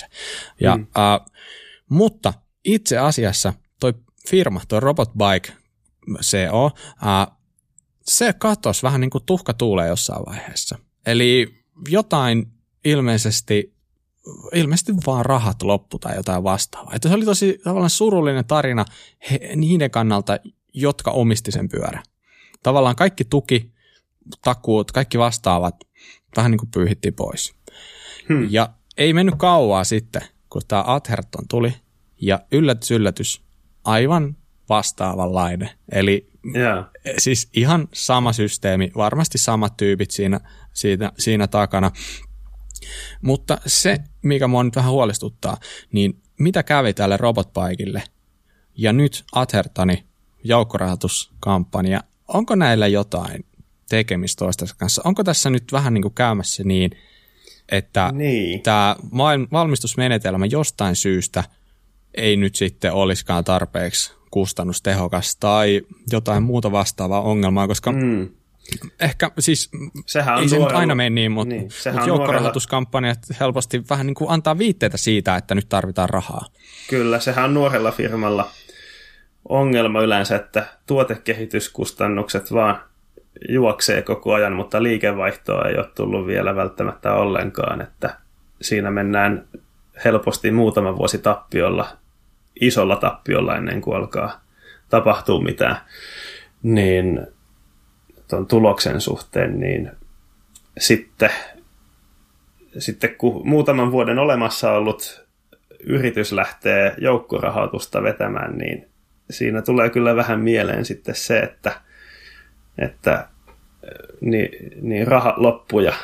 [0.61, 0.87] Ja, mm.
[0.99, 1.21] äh,
[1.91, 2.33] mutta
[2.65, 3.95] itse asiassa toi
[4.29, 5.53] firma, toi Robot Bike
[6.23, 6.71] CO,
[8.03, 10.79] se katosi vähän niin kuin tuhka tuulee jossain vaiheessa.
[11.07, 12.47] Eli jotain
[12.85, 13.75] ilmeisesti,
[14.55, 16.95] ilmeisesti vaan rahat loppu tai jotain vastaavaa.
[16.95, 18.85] Että se oli tosi tavallaan surullinen tarina
[19.31, 20.39] he, niiden kannalta,
[20.75, 22.03] jotka omisti sen pyörän.
[22.63, 23.73] Tavallaan kaikki tuki,
[24.45, 25.77] takuut, kaikki vastaavat
[26.37, 27.55] vähän niin kuin pyyhittiin pois.
[28.29, 28.47] Hmm.
[28.51, 31.75] Ja ei mennyt kauaa sitten, kun tämä Atherton tuli,
[32.21, 33.43] ja yllätys, yllätys,
[33.85, 34.37] aivan
[34.69, 35.71] vastaavanlainen.
[35.93, 36.85] Eli yeah.
[37.19, 40.41] siis ihan sama systeemi, varmasti samat tyypit siinä,
[40.73, 41.91] siinä, siinä takana.
[43.23, 45.57] Mutta se, mikä mua nyt vähän huolestuttaa,
[45.93, 48.03] niin mitä kävi tälle robotpaikille?
[48.77, 50.05] Ja nyt Athertoni
[50.45, 53.45] joukkorahoituskampanja, onko näillä jotain
[53.89, 55.03] tekemistä toistensa kanssa?
[55.05, 56.91] Onko tässä nyt vähän niin kuin käymässä niin,
[57.71, 58.63] että niin.
[58.63, 58.97] tämä
[59.53, 61.45] valmistusmenetelmä jostain syystä
[62.15, 68.29] ei nyt sitten olisikaan tarpeeksi kustannustehokas tai jotain muuta vastaavaa ongelmaa, koska mm.
[69.01, 69.71] ehkä siis
[70.07, 71.63] sehän on ei nuorella, se nyt aina mene niin, mutta, niin,
[71.95, 76.47] mutta joukkorahoituskampanjat helposti vähän niin kuin antaa viitteitä siitä, että nyt tarvitaan rahaa.
[76.91, 78.51] Kyllä, sehän on nuorella firmalla
[79.49, 82.81] ongelma yleensä, että tuotekehityskustannukset vaan
[83.49, 88.17] juoksee koko ajan, mutta liikevaihtoa ei ole tullut vielä välttämättä ollenkaan, että
[88.61, 89.45] siinä mennään
[90.05, 91.89] helposti muutama vuosi tappiolla,
[92.61, 94.41] isolla tappiolla ennen kuin alkaa
[94.89, 95.77] tapahtua mitään,
[96.63, 97.27] niin
[98.31, 99.91] tuon tuloksen suhteen, niin
[100.79, 101.31] sitten,
[102.79, 105.27] sitten kun muutaman vuoden olemassa ollut
[105.81, 108.89] yritys lähtee joukkorahoitusta vetämään, niin
[109.31, 111.81] siinä tulee kyllä vähän mieleen sitten se, että,
[112.79, 113.29] että
[114.21, 114.49] niin,
[114.81, 115.95] niin raha loppuu ja,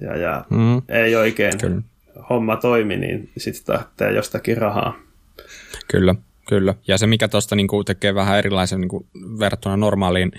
[0.00, 0.82] ja, ja mm.
[0.88, 1.82] ei oikein kyllä.
[2.30, 4.94] homma toimi, niin sitten tarvitsee jostakin rahaa.
[5.88, 6.14] Kyllä,
[6.48, 6.74] kyllä.
[6.88, 9.06] Ja se, mikä tuosta niin tekee vähän erilaisen niin
[9.38, 10.32] verrattuna normaaliin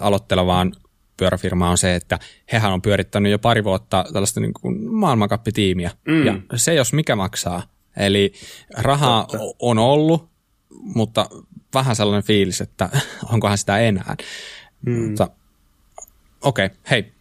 [0.00, 0.72] aloittelevaan
[1.16, 2.18] pyöräfirmaan on se, että
[2.52, 5.90] hehän on pyörittänyt jo pari vuotta tällaista niin kuin maailmankappitiimiä.
[6.08, 6.26] Mm.
[6.26, 7.62] Ja se, jos mikä maksaa.
[7.96, 8.32] Eli
[8.76, 9.38] rahaa Totta.
[9.58, 10.28] on ollut,
[10.70, 11.26] mutta
[11.74, 12.88] vähän sellainen fiilis, että
[13.32, 14.16] onkohan sitä enää.
[14.86, 14.92] Mm.
[14.92, 15.30] Mutta
[16.40, 17.12] okei, okay, hei,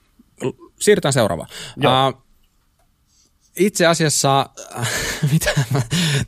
[0.79, 1.49] siirrytään seuraavaan.
[1.77, 2.25] Uh,
[3.59, 4.49] itse asiassa,
[5.31, 5.81] mitä mä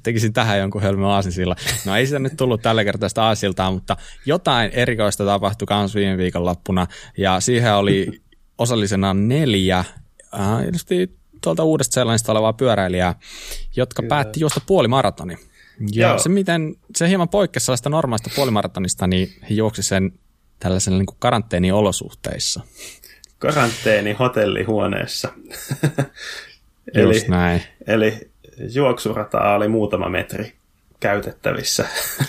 [0.03, 1.55] tekisin tähän jonkun hölmön aasisilla.
[1.85, 6.17] No ei sitä nyt tullut tällä kertaa sitä aasiltaan, mutta jotain erikoista tapahtui kans viime
[6.17, 6.87] viikonloppuna.
[7.17, 8.21] Ja siihen oli
[8.57, 9.87] osallisena neljä, äh,
[11.41, 13.15] tuolta uudesta sellaista olevaa pyöräilijää,
[13.75, 14.09] jotka Kyllä.
[14.09, 15.37] päätti juosta puolimaratoni.
[15.91, 16.19] Ja Joo.
[16.19, 20.11] se, miten se hieman poikkesi sellaista normaalista puolimaratonista, niin he juoksi sen
[20.59, 22.61] tällaisena niin karanteeniolosuhteissa.
[23.39, 25.29] Karanteeni hotellihuoneessa.
[26.93, 27.61] eli, näin.
[27.87, 28.31] Eli
[28.73, 30.53] juoksurataa oli muutama metri
[30.99, 31.85] käytettävissä.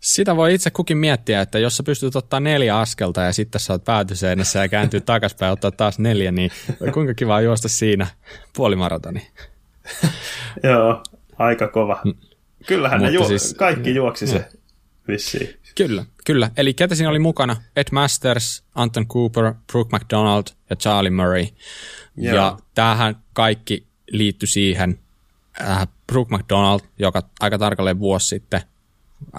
[0.00, 3.72] Sitä voi itse kukin miettiä, että jos sä pystyt ottaa neljä askelta ja sitten sä
[3.72, 6.50] oot päätyseinässä ja kääntyy takaspäin ja ottaa taas neljä, niin
[6.92, 8.06] kuinka kiva juosta siinä
[8.56, 9.26] puolimaratoni.
[10.62, 11.02] Joo,
[11.38, 12.02] aika kova.
[12.66, 14.48] Kyllähän ne juo- siis, kaikki juoksi se
[15.08, 15.56] vissiin.
[15.76, 16.50] Kyllä, kyllä.
[16.56, 17.56] Eli ketä siinä oli mukana?
[17.76, 21.46] Ed Masters, Anton Cooper, Brooke McDonald ja Charlie Murray.
[22.16, 22.36] Joo.
[22.36, 24.98] Ja tämähän kaikki liittyi siihen
[25.60, 28.60] äh, Brooke McDonald, joka aika tarkalleen vuosi sitten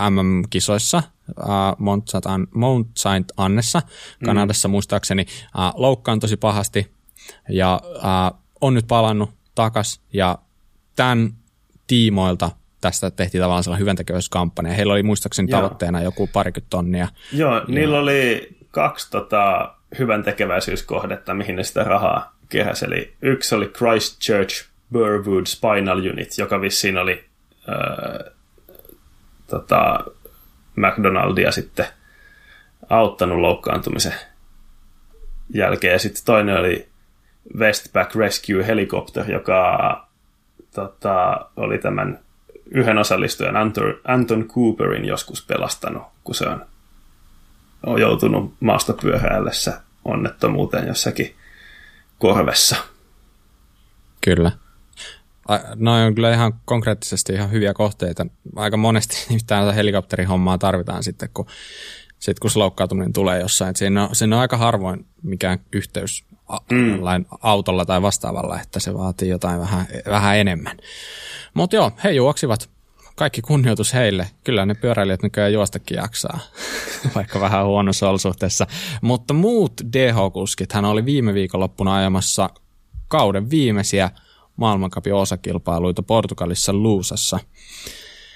[0.10, 3.82] MM-kisoissa äh, Mount, Saint, Mount Saint Annessa
[4.26, 4.72] Kanadassa mm.
[4.72, 5.26] muistaakseni
[5.60, 6.92] äh, loukkaan tosi pahasti
[7.50, 10.38] ja äh, on nyt palannut takas ja
[10.96, 11.34] tämän
[11.88, 14.74] tiimoilta tästä tehtiin tavallaan sellainen hyväntekeväisyyskampanja.
[14.74, 15.62] Heillä oli muistaakseni Joo.
[15.62, 17.08] tavoitteena joku parikymmentä tonnia.
[17.34, 17.66] Joo, ja...
[17.68, 22.86] niillä oli kaksi tota, hyväntekeväisyyskohdetta, mihin ne sitä rahaa kehäsi.
[22.86, 27.26] Eli yksi oli Christchurch Burwood Spinal Unit, joka vissiin oli
[27.70, 28.34] äh,
[29.48, 30.00] tota,
[30.76, 31.86] McDonaldia sitten
[32.90, 34.14] auttanut loukkaantumisen
[35.54, 35.94] jälkeen.
[35.94, 36.88] Ja sitten toinen oli
[37.58, 40.08] Westpac Rescue Helicopter, joka
[40.76, 42.20] tota, oli tämän
[42.72, 46.66] yhden osallistujan Anton, Anton Cooperin joskus pelastanut, kun se on,
[47.86, 51.36] on joutunut maastopyöräillessä onnettomuuteen jossakin
[52.20, 52.76] korvessa.
[54.22, 54.52] Kyllä.
[55.76, 58.26] No on kyllä ihan konkreettisesti ihan hyviä kohteita.
[58.56, 61.46] Aika monesti nimittäin helikopterihommaa tarvitaan sitten, kun,
[62.20, 63.76] sit kun se loukkaantuminen tulee jossain.
[63.76, 66.26] siinä, on, siinä on aika harvoin mikään yhteys
[66.72, 67.00] mm.
[67.42, 70.78] autolla tai vastaavalla, että se vaatii jotain vähän, vähän enemmän.
[71.54, 72.70] Mutta joo, he juoksivat.
[73.16, 74.28] Kaikki kunnioitus heille.
[74.44, 76.40] Kyllä ne pyöräilijät nykyään juostakin jaksaa,
[77.16, 78.68] vaikka vähän huonossa olosuhteessa.
[79.02, 82.50] Mutta muut DH-kuskit, hän oli viime viikonloppuna ajamassa
[83.08, 84.12] kauden viimeisiä
[84.56, 87.40] maailmankapin osakilpailuita Portugalissa Luusassa.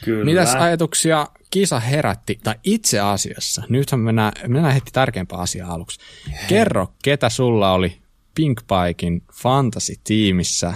[0.03, 0.25] Kyllä.
[0.25, 5.99] Mitäs ajatuksia kisa herätti, tai itse asiassa, nythän mennään, mennään heti tärkeämpään asiaan aluksi.
[6.47, 8.00] Kerro, ketä sulla oli
[8.35, 10.73] Pinkpaikin fantasy-tiimissä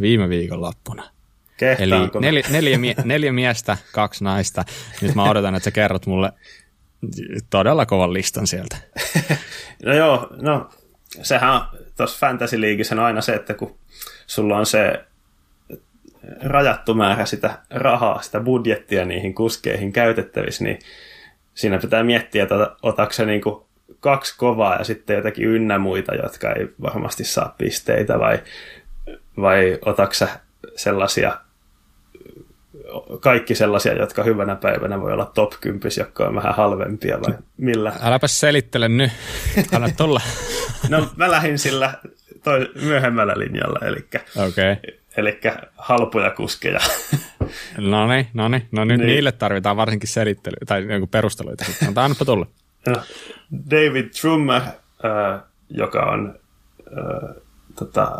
[0.00, 1.02] viime viikonloppuna.
[1.02, 1.10] Eli
[1.76, 2.26] Kehtaanko mä?
[2.26, 4.64] neljä, neljä, mie- neljä miestä, kaksi naista.
[5.02, 6.32] Nyt mä odotan, että sä kerrot mulle
[7.50, 8.76] todella kovan listan sieltä.
[9.84, 10.70] No joo, no
[11.22, 11.60] sehän
[11.96, 13.78] tuossa Fantasy Leagueissä on aina se, että kun
[14.26, 15.04] sulla on se
[16.42, 20.78] rajattu määrä sitä rahaa, sitä budjettia niihin kuskeihin käytettävissä, niin
[21.54, 23.65] siinä pitää miettiä, että ota- otatko se niin kuin
[24.00, 28.38] kaksi kovaa ja sitten jotakin ynnä muita, jotka ei varmasti saa pisteitä, vai,
[29.40, 30.28] vai otatko sä
[30.76, 31.36] sellaisia
[33.20, 37.92] kaikki sellaisia, jotka hyvänä päivänä voi olla top 10, jotka on vähän halvempia vai millä?
[38.02, 39.10] Äläpä selittele nyt.
[39.72, 40.20] Anna tulla.
[40.88, 41.94] No mä lähdin sillä
[42.42, 43.98] toi, myöhemmällä linjalla, eli.
[44.48, 44.76] Okay.
[45.16, 45.40] eli
[45.76, 46.80] halpoja kuskeja.
[47.78, 48.68] No niin, no niin.
[48.72, 49.06] No nyt Niin.
[49.06, 51.64] niille tarvitaan varsinkin selittely tai perusteluita.
[51.94, 52.46] No, annapa tulla.
[52.86, 52.96] No,
[53.70, 54.62] David Trummer,
[55.04, 56.38] äh, joka on
[56.80, 57.34] äh,
[57.78, 58.12] tota,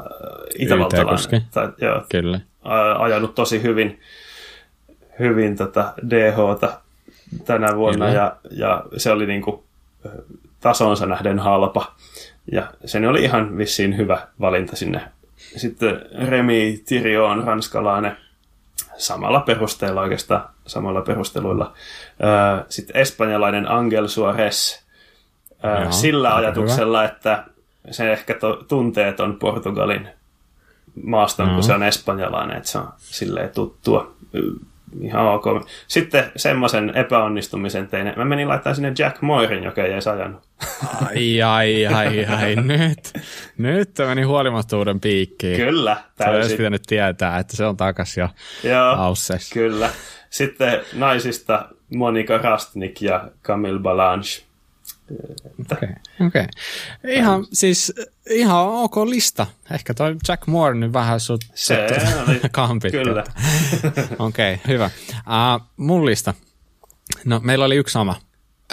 [0.58, 0.64] YT-kuski.
[0.64, 2.40] itävaltalainen, tai, joo, Kyllä.
[2.64, 4.00] ää, ajanut tosi hyvin,
[5.18, 6.80] hyvin tota DHta
[7.44, 8.18] tänä vuonna Kyllä.
[8.18, 9.64] ja, ja se oli niinku
[10.06, 10.08] ö,
[10.60, 11.94] tasonsa nähden halpa.
[12.52, 15.00] Ja se oli ihan vissiin hyvä valinta sinne.
[15.36, 18.16] Sitten Remi Tirion, ranskalainen,
[18.96, 21.72] samalla perusteella oikeastaan, samalla perusteluilla.
[22.68, 24.80] Sitten espanjalainen Angel Suarez,
[25.82, 27.44] Joo, sillä ajatuksella, että
[27.90, 30.08] se ehkä to, tuntee ton Portugalin
[31.04, 34.12] maaston, kun se on espanjalainen, että se on silleen tuttua.
[35.00, 35.44] Ihan ok.
[35.88, 38.12] Sitten semmoisen epäonnistumisen tein.
[38.16, 40.42] Mä menin laittaa sinne Jack Moirin, joka ei edes ajanut.
[41.06, 43.12] Ai, ai, ai, ai, nyt.
[43.58, 45.56] Nyt meni huolimattomuuden piikkiin.
[45.56, 46.56] Kyllä, Se olisi täysin.
[46.56, 48.28] pitänyt tietää, että se on takas jo
[48.64, 49.54] Joo, Ausseissa.
[49.54, 49.90] kyllä.
[50.30, 54.45] Sitten naisista Monika Rastnik ja Camille Balanche.
[55.72, 55.88] Okei,
[56.20, 56.46] okay, okay.
[57.04, 57.92] Ihan, siis,
[58.30, 59.46] ihan ok lista.
[59.70, 63.24] Ehkä toi Jack Moore nyt vähän sut Se sut- oli, kyllä.
[64.18, 64.90] Okei, okay, hyvä.
[65.10, 66.34] Uh, mun lista.
[67.24, 68.16] No, meillä oli yksi sama.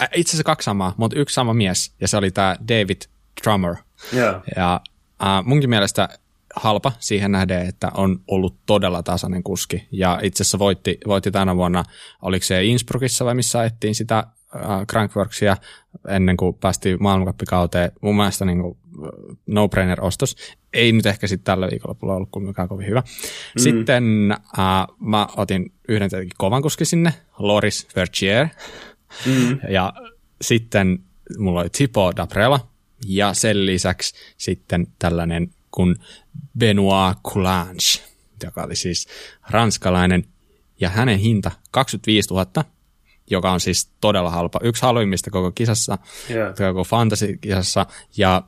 [0.00, 3.02] Äh, itse asiassa kaksi samaa, mutta yksi sama mies, ja se oli tämä David
[3.44, 3.74] Drummer.
[4.12, 4.80] Joo, Ja
[5.22, 6.08] uh, munkin mielestä
[6.56, 9.88] halpa siihen nähden, että on ollut todella tasainen kuski.
[9.90, 11.84] Ja itse asiassa voitti, voitti tänä vuonna,
[12.22, 14.26] oliko se Innsbruckissa vai missä ajettiin sitä
[14.90, 15.56] Crankworksia
[16.08, 17.92] ennen kuin päästiin maailmankappikauteen.
[18.00, 18.78] Mun mielestä niin kuin,
[19.46, 20.36] no-brainer-ostos.
[20.72, 23.00] Ei nyt ehkä sitten tällä viikonlopulla ollut kumminkaan kovin hyvä.
[23.00, 23.60] Mm.
[23.62, 28.48] Sitten uh, mä otin yhden tietenkin kovan kuski sinne, Loris Vergier.
[29.26, 29.58] mm.
[29.68, 29.92] Ja
[30.42, 30.98] sitten
[31.38, 32.68] mulla oli Tipo Daprela
[33.06, 35.96] ja sen lisäksi sitten tällainen kuin
[36.58, 38.02] Benoit Coulange,
[38.44, 39.08] joka oli siis
[39.50, 40.24] ranskalainen
[40.80, 42.64] ja hänen hinta 25 000,
[43.30, 44.60] joka on siis todella halpa.
[44.62, 45.98] Yksi halvimmista koko kisassa,
[46.28, 46.52] Joo.
[46.58, 48.42] koko fantasy-kisassa ja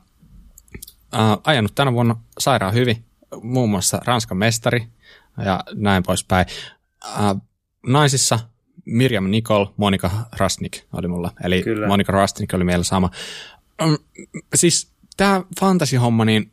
[1.15, 3.05] äh, ajanut tänä vuonna sairaan hyvin,
[3.41, 4.87] muun muassa Ranskan mestari
[5.45, 6.45] ja näin poispäin.
[7.05, 7.35] Äh,
[7.87, 8.39] naisissa
[8.85, 11.87] Mirjam Nicol, Monika Rastnik oli mulla, eli Kyllä.
[11.87, 13.09] Monika Rastnik oli meillä sama.
[13.81, 13.97] Mm,
[14.55, 16.51] siis tämä fantasy-homma, niin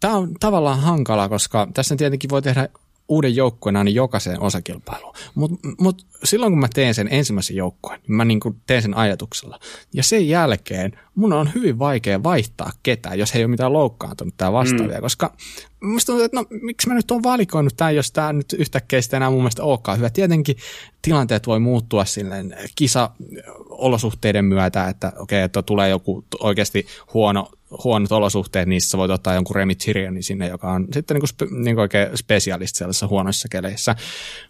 [0.00, 2.68] tämä on tavallaan hankala, koska tässä tietenkin voi tehdä
[3.10, 5.14] uuden joukkueen aina jokaiseen osakilpailuun.
[5.34, 9.58] Mutta mut silloin kun mä teen sen ensimmäisen joukkueen, niin mä niinku teen sen ajatuksella.
[9.92, 14.34] Ja sen jälkeen mun on hyvin vaikea vaihtaa ketään, jos he ei ole mitään loukkaantunut
[14.36, 15.02] tai vastaavia, mm.
[15.02, 15.36] koska
[15.82, 19.16] musta tuntuu, että no miksi mä nyt oon valikoinut tämän, jos tämä nyt yhtäkkiä sitten
[19.16, 20.10] enää mun mielestä olekaan hyvä.
[20.10, 20.56] Tietenkin
[21.02, 27.50] tilanteet voi muuttua silleen kisa-olosuhteiden myötä, että okei, että tulee joku oikeasti huono
[27.84, 31.46] huonot olosuhteet, niissä voit ottaa jonkun Remi Tyrionin sinne, joka on sitten niin kuin spe,
[31.50, 33.96] niin kuin oikein spesialisti sellaisissa huonoissa keleissä.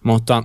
[0.05, 0.45] Mutta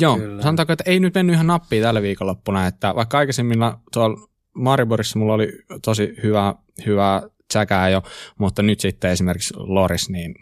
[0.00, 0.42] joo, Kyllä.
[0.42, 3.58] sanotaanko, että ei nyt mennyt ihan nappiin tällä viikonloppuna, että vaikka aikaisemmin
[3.92, 6.54] tuolla Mariborissa mulla oli tosi hyvä,
[6.86, 8.02] hyvä tsäkää jo,
[8.38, 10.34] mutta nyt sitten esimerkiksi Loris, niin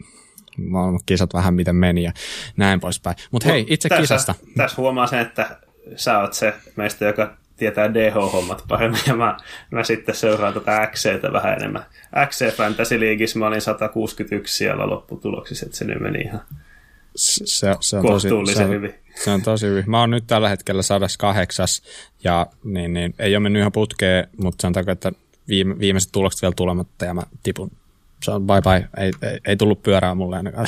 [1.05, 2.11] kisat vähän miten meni ja
[2.57, 3.15] näin poispäin.
[3.31, 4.35] Mutta hei, itse tässä, kisasta.
[4.57, 5.59] Tässä huomaa sen, että
[5.95, 9.37] sä oot se meistä, joka tietää DH-hommat paremmin, ja mä,
[9.71, 11.85] mä sitten seuraan tätä XCtä vähän enemmän.
[12.27, 16.41] XC Fantasy Leagueissa mä olin 161 siellä lopputuloksissa, että se nyt meni ihan
[17.15, 18.93] Se, se, on tosi, se, on, hyvin.
[19.15, 19.83] se on tosi hyvin.
[19.87, 21.67] Mä oon nyt tällä hetkellä 108
[22.23, 25.11] ja niin, niin, ei ole mennyt ihan putkeen, mutta sanotaanko, että
[25.47, 27.71] viime, viimeiset tulokset vielä tulematta ja mä tipun.
[28.23, 28.87] Se on bye bye.
[29.05, 30.67] Ei, ei, ei tullut pyörää mulle ainakaan.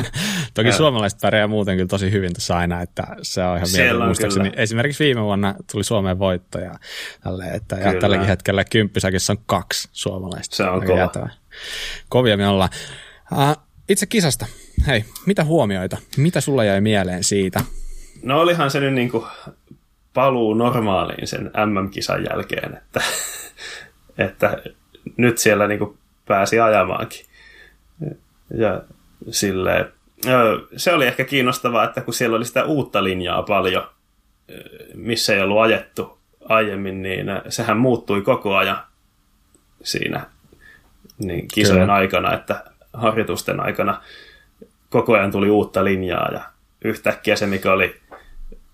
[0.54, 4.04] Toki suomalaiset pärjää muuten kyllä tosi hyvin tässä aina, että se on ihan mieltä.
[4.04, 6.78] Muistaakseni esimerkiksi viime vuonna tuli Suomeen voitto ja,
[7.24, 10.56] tälleen, että, ja tälläkin hetkellä kymppisäkissä on kaksi suomalaista.
[10.56, 10.98] Se on kova.
[10.98, 11.28] jäätävä.
[12.08, 12.70] Kovia me ollaan.
[13.32, 14.46] Uh, itse kisasta.
[14.88, 15.96] Hei, mitä huomioita?
[16.16, 17.60] Mitä sulla jäi mieleen siitä?
[18.22, 19.24] No olihan se nyt niin kuin
[20.14, 23.00] paluu normaaliin sen MM-kisan jälkeen, että,
[24.18, 24.62] että
[25.16, 27.26] nyt siellä niin kuin pääsi ajamaankin.
[28.58, 28.82] Ja
[29.30, 29.92] silleen,
[30.76, 33.88] se oli ehkä kiinnostavaa, että kun siellä oli sitä uutta linjaa paljon,
[34.94, 36.18] missä ei ollut ajettu
[36.48, 38.78] aiemmin, niin sehän muuttui koko ajan
[39.82, 40.26] siinä
[41.18, 41.94] niin kisojen Kyllä.
[41.94, 44.02] aikana, että harjoitusten aikana
[44.90, 46.40] koko ajan tuli uutta linjaa ja
[46.84, 48.00] yhtäkkiä se, mikä oli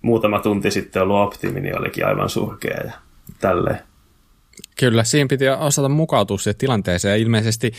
[0.03, 2.93] muutama tunti sitten ollut optimi, niin olikin aivan surkea ja
[3.41, 3.79] tälleen.
[4.79, 7.73] Kyllä, siinä piti osata mukautua siihen tilanteeseen ja ilmeisesti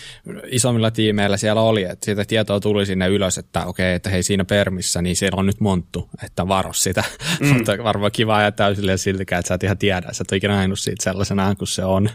[0.47, 4.45] isommilla tiimeillä siellä oli, että siitä tietoa tuli sinne ylös, että okei, että hei siinä
[4.45, 7.03] permissä, niin siellä on nyt monttu, että varo sitä.
[7.39, 7.47] Mm.
[7.53, 10.59] Mutta varmaan kiva ja täysille siltikään, että sä et ihan tiedä, sä et ole ikinä
[10.59, 12.09] ainut siitä sellaisena kuin se on.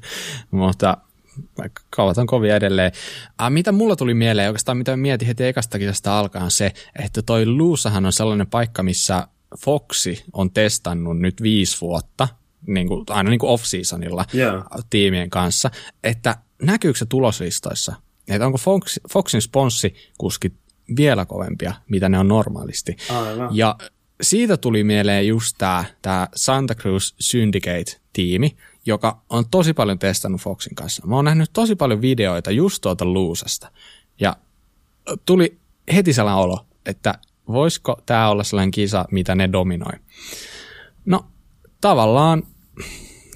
[0.51, 0.97] Mutta
[1.91, 2.93] kauat on kovia edelleen.
[3.43, 7.47] Äh, mitä mulla tuli mieleen, oikeastaan mitä mietin heti ekasta kisasta alkaan se, että toi
[7.47, 9.27] Luusahan on sellainen paikka, missä
[9.59, 12.29] Foxi on testannut nyt viisi vuotta,
[12.67, 14.65] niin kuin, aina niin kuin off-seasonilla yeah.
[14.91, 15.71] tiimien kanssa,
[16.05, 17.95] että näkyykö se tuloslistoissa,
[18.29, 20.55] että onko Fox, Foxin sponssikuskit
[20.97, 22.97] vielä kovempia, mitä ne on normaalisti.
[23.11, 23.57] Aivan.
[23.57, 23.77] Ja
[24.21, 28.57] siitä tuli mieleen just tämä, tämä Santa Cruz Syndicate-tiimi,
[28.87, 31.07] joka on tosi paljon testannut Foxin kanssa.
[31.07, 33.71] Mä oon nähnyt tosi paljon videoita just tuolta Luusasta.
[34.21, 34.37] Ja
[35.27, 35.59] tuli
[35.95, 37.15] heti sellainen olo, että
[37.49, 39.93] voisiko tämä olla sellainen kisa, mitä ne dominoi.
[41.05, 41.27] No,
[41.81, 42.43] tavallaan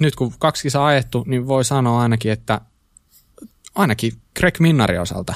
[0.01, 2.61] nyt kun kaksi kisaa ajettu, niin voi sanoa ainakin, että
[3.75, 5.35] ainakin Greg Minnarin osalta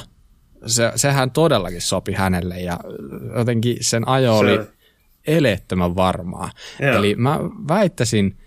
[0.65, 2.79] se, sehän todellakin sopi hänelle ja
[3.37, 4.67] jotenkin sen ajo oli se...
[5.27, 6.51] eleettömän varmaa.
[6.79, 6.95] Joo.
[6.95, 8.37] Eli mä väittäisin,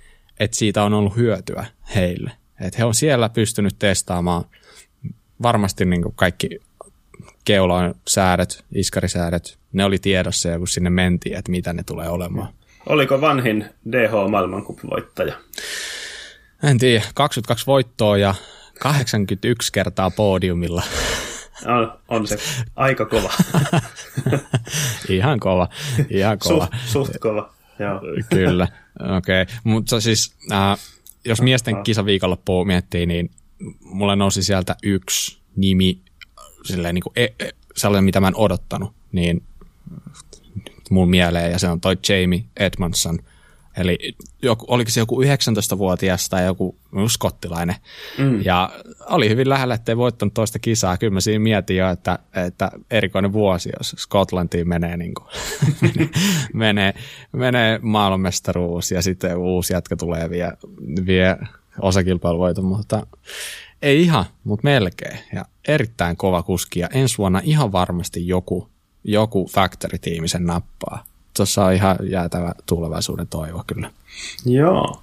[0.43, 2.31] että siitä on ollut hyötyä heille.
[2.61, 4.45] Että he on siellä pystynyt testaamaan
[5.43, 6.61] varmasti niin kuin kaikki
[7.45, 12.49] keulan säädöt, iskarisäädöt, ne oli tiedossa ja kun sinne mentiin, että mitä ne tulee olemaan.
[12.87, 15.35] Oliko vanhin DH-maailmankup-voittaja?
[16.63, 18.35] En tiedä, 22 voittoa ja
[18.81, 20.83] 81 kertaa podiumilla.
[21.67, 22.39] On, on se
[22.77, 23.33] aika kova.
[25.09, 25.69] ihan kova,
[26.11, 26.69] ihan kova.
[26.87, 28.01] Suht, suht kova, joo.
[28.31, 28.69] Kyllä,
[29.01, 29.43] okei.
[29.43, 29.55] Okay.
[29.65, 30.79] Mutta siis, äh,
[31.25, 33.31] jos miesten kisaviikonloppua miettii, niin
[33.81, 35.99] mulle nousi sieltä yksi nimi,
[36.65, 39.43] silleen niin kuin, e, e, sellainen, mitä mä en odottanut, niin
[40.91, 43.19] mun mieleen, ja se on toi Jamie Edmondson.
[43.77, 46.77] Eli joku, oliko se joku 19-vuotias tai joku
[47.09, 47.77] skottilainen.
[48.19, 48.43] Mm.
[48.45, 48.71] Ja
[49.11, 50.97] oli hyvin lähellä, ettei voittanut toista kisaa.
[50.97, 55.27] Kyllä mä siinä mietin jo, että, että erikoinen vuosi, jos Skotlantiin menee, niin kuin,
[56.55, 56.95] menee,
[57.33, 60.53] menee maailmanmestaruus ja sitten uusi jatka tulee vie,
[61.07, 61.37] vie
[61.81, 63.07] osakilpailuvoiton, mutta
[63.83, 65.19] ei ihan, mutta melkein.
[65.35, 68.73] Ja erittäin kova kuski ja ensi vuonna ihan varmasti joku
[69.05, 71.05] joku factory-tiimi sen nappaa.
[71.37, 73.91] Tuossa on ihan jäätävä tulevaisuuden toivo kyllä.
[74.47, 75.03] Joo.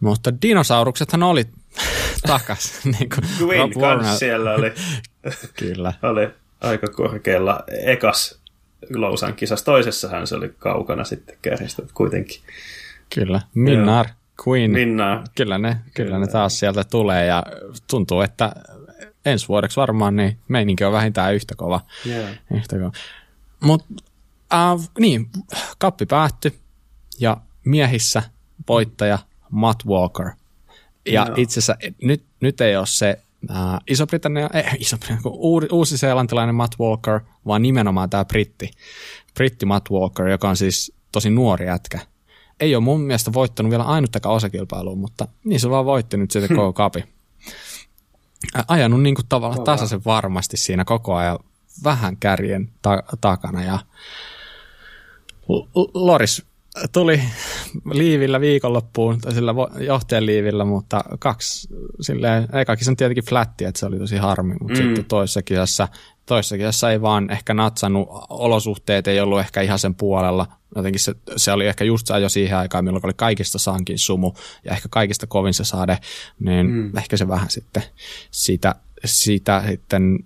[0.00, 1.44] Mutta dinosauruksethan oli
[2.26, 2.72] takas.
[2.84, 4.72] niin kuin Gwyn kanssa siellä oli.
[5.60, 5.92] kyllä.
[6.02, 6.28] oli
[6.60, 8.38] aika korkealla ekas
[8.94, 9.64] Lousan kisassa.
[9.64, 12.40] Toisessahan se oli kaukana sitten kärjistä kuitenkin.
[13.14, 13.40] Kyllä.
[13.54, 14.06] Minnar,
[14.48, 14.70] Queen.
[14.70, 15.20] Minnar.
[15.34, 17.42] Kyllä ne, kyllä, kyllä ne taas sieltä tulee ja
[17.90, 18.52] tuntuu, että
[19.24, 21.80] ensi vuodeksi varmaan niin meininki on vähintään yhtä kova.
[22.06, 22.30] Yeah.
[22.54, 22.92] Yhtä kova.
[23.60, 23.86] Mutta
[24.54, 25.30] äh, niin,
[25.78, 26.58] kappi päättyi
[27.20, 28.22] ja miehissä
[28.68, 29.18] voittaja
[29.50, 30.30] Matt Walker.
[31.06, 31.34] Ja no.
[31.36, 33.20] itse asiassa nyt, nyt ei ole se
[33.50, 35.22] äh, Iso-Britannia, eh, Iso-Britannia,
[35.72, 38.70] uusi-seelantilainen Matt Walker, vaan nimenomaan tämä britti,
[39.34, 41.98] britti Matt Walker, joka on siis tosi nuori jätkä.
[42.60, 46.56] Ei ole mun mielestä voittanut vielä ainuttakaan osakilpailua, mutta niin se vaan voitti nyt sitten
[46.56, 47.04] koko kapi
[48.68, 51.38] ajanut niin kuin tavallaan tasaisen varmasti siinä koko ajan
[51.84, 53.78] vähän kärjen ta- takana ja
[55.94, 56.42] Loris
[56.92, 57.22] tuli
[57.92, 61.68] liivillä viikonloppuun, tai sillä johtajan liivillä, mutta kaksi,
[62.00, 64.86] silleen, ekakin on tietenkin flätti, että se oli tosi harmi, mutta mm.
[64.86, 65.88] sitten toisessa kisassa,
[66.26, 71.14] toisessa kisassa ei vaan ehkä natsannut, olosuhteet ei ollut ehkä ihan sen puolella, jotenkin se,
[71.36, 74.32] se oli ehkä just jo siihen aikaan, milloin oli kaikista sankin sumu
[74.64, 75.98] ja ehkä kaikista kovin se sade,
[76.40, 76.96] niin mm.
[76.96, 77.82] ehkä se vähän sitten
[78.30, 78.74] siitä,
[79.04, 80.18] siitä sitten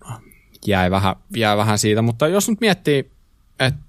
[0.67, 3.11] jäi vähän, jäi vähän siitä, mutta jos nyt miettii,
[3.59, 3.81] että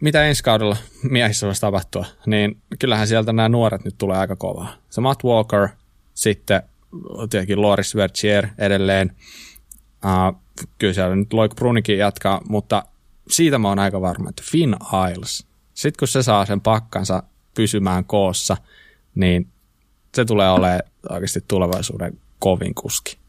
[0.00, 4.74] mitä ensi kaudella miehissä voisi tapahtua, niin kyllähän sieltä nämä nuoret nyt tulee aika kovaa.
[4.90, 5.68] Se Matt Walker,
[6.14, 6.62] sitten
[7.30, 9.16] tietenkin Loris Vertier edelleen,
[10.04, 10.40] uh,
[10.78, 12.82] kyllä siellä nyt Loik Brunikin jatkaa, mutta
[13.28, 14.76] siitä mä oon aika varma, että Finn
[15.12, 17.22] Isles, sitten kun se saa sen pakkansa
[17.54, 18.56] pysymään koossa,
[19.14, 19.48] niin
[20.14, 23.19] se tulee olemaan oikeasti tulevaisuuden kovin kuski.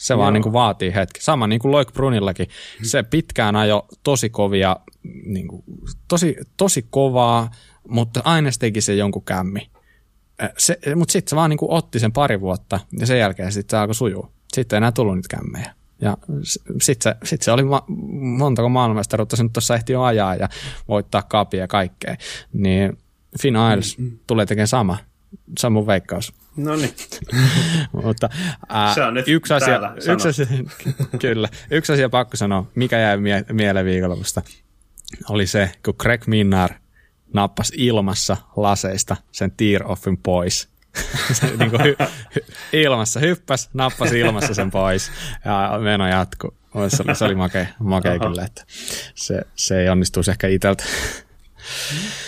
[0.00, 0.18] Se Joo.
[0.18, 1.22] vaan niin kuin vaatii hetki.
[1.22, 2.46] Sama niin kuin Loik Brunillakin.
[2.82, 4.76] Se pitkään ajo tosi kovia,
[5.24, 5.62] niin kuin,
[6.08, 7.50] tosi, tosi kovaa,
[7.88, 9.70] mutta aina teki se jonkun kämmi.
[10.58, 13.76] Se, mutta sitten se vaan niin kuin otti sen pari vuotta ja sen jälkeen sitten
[13.76, 14.28] se alkoi sujuu.
[14.52, 15.74] sitten ei enää tullut niitä kämmejä.
[16.00, 16.16] Ja
[16.82, 17.84] sitten se, sit se oli ma-
[18.38, 20.48] montako maailmanmestaruutta se nyt tuossa ehti jo ajaa ja
[20.88, 22.16] voittaa kapia ja kaikkea.
[22.52, 22.98] Niin
[23.42, 24.18] Finn Isles mm, mm.
[24.26, 24.98] tulee tekemään sama.
[25.58, 26.32] Se on mun veikkaus.
[26.64, 26.94] No niin.
[28.04, 28.28] Mutta
[28.68, 29.80] ää, se on nyt yksi asia,
[30.12, 30.46] yksi asia,
[31.22, 34.42] kyllä, yksi asia pakko sanoa, mikä jäi mie- mieleen viikonlopusta,
[35.28, 36.70] oli se, kun Greg Minnar
[37.34, 40.68] nappasi ilmassa laseista sen tear-offin pois.
[41.32, 41.96] se niin kuin hy,
[42.34, 42.40] hy,
[42.72, 45.10] ilmassa hyppäs, nappasi ilmassa sen pois
[45.44, 46.54] ja meno jatku.
[46.88, 48.64] Se oli, se oli makea, makea kyllä, että
[49.14, 50.84] se, se ei onnistuisi ehkä itseltä.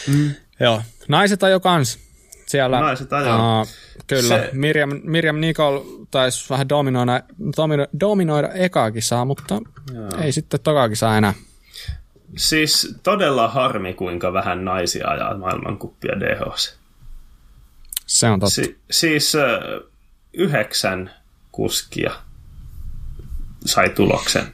[0.09, 0.35] Mm.
[0.61, 1.99] Joo, naiset ajo kans.
[2.47, 3.61] Siellä, naiset ajo.
[3.61, 3.69] Uh,
[4.07, 4.51] kyllä, se...
[4.53, 5.81] Miriam, Miriam Nicol
[6.11, 7.23] taisi vähän dominoida,
[7.57, 9.61] domino, dominoida ekaakin saa, mutta
[9.95, 10.09] Joo.
[10.23, 11.35] ei sitten tokaakin saa enää.
[12.37, 16.75] Siis todella harmi, kuinka vähän naisia ajaa maailmankuppia DHC.
[18.07, 18.55] Se on totta.
[18.55, 19.43] Si- siis äh,
[20.33, 21.11] yhdeksän
[21.53, 22.13] kuskia
[23.65, 24.47] sai tuloksen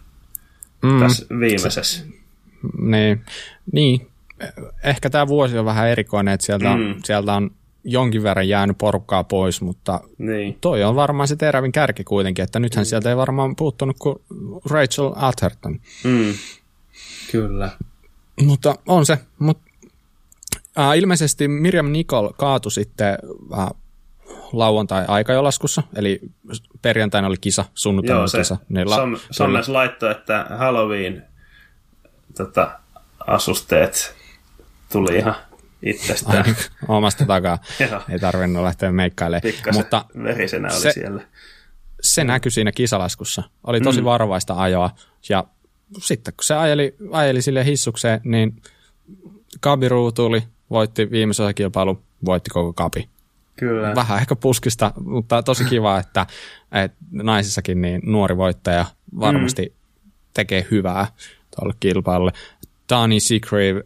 [0.83, 1.83] mm, tässä viimeisessä.
[1.83, 2.05] Se,
[2.79, 3.25] niin,
[3.73, 4.11] niin,
[4.85, 6.95] ehkä tämä vuosi on vähän erikoinen, että sieltä, mm.
[7.05, 7.51] sieltä on
[7.91, 10.59] jonkin verran jäänyt porukkaa pois, mutta niin.
[10.61, 12.87] toi on varmaan se terävin kärki kuitenkin, että nythän mm.
[12.87, 14.17] sieltä ei varmaan puuttunut kuin
[14.71, 15.81] Rachel Atherton.
[16.05, 16.35] Mm.
[17.33, 17.71] Kyllä.
[18.43, 19.71] Mutta on se, mutta
[20.79, 23.19] äh, ilmeisesti Miriam Nicol kaatui sitten
[23.59, 23.69] äh,
[24.53, 26.21] lauantai-aikajolaskussa, eli
[26.83, 28.57] perjantaina oli kisa, sunnuntaina oli kisa.
[28.69, 31.25] Niin la- Som, Sommes laittoi, että Halloween
[32.37, 32.81] tota,
[33.27, 34.17] asusteet
[34.93, 35.35] tuli ihan
[35.83, 36.57] itsestään.
[36.89, 37.59] Omasta takaa.
[38.11, 39.43] Ei tarvinnut lähteä meikkailemaan.
[39.43, 41.23] Pikkasen Mutta verisenä oli se, siellä.
[42.01, 43.43] Se näkyi siinä kisalaskussa.
[43.65, 44.05] Oli tosi mm.
[44.05, 44.91] varovaista ajoa.
[45.29, 45.45] Ja
[45.99, 48.63] sitten kun se ajeli, ajeli sille hissukseen, niin
[49.61, 53.09] Kabiru tuli, voitti viimeisen kilpailu, voitti koko kapi.
[53.57, 53.95] Kyllä.
[53.95, 56.27] Vähän ehkä puskista, mutta tosi kiva, että,
[56.73, 58.87] että naisissakin niin nuori voittaja
[59.21, 60.11] varmasti mm.
[60.35, 61.07] tekee hyvää
[61.57, 62.33] tuolle kilpailulle.
[62.89, 63.83] Dani Seagrave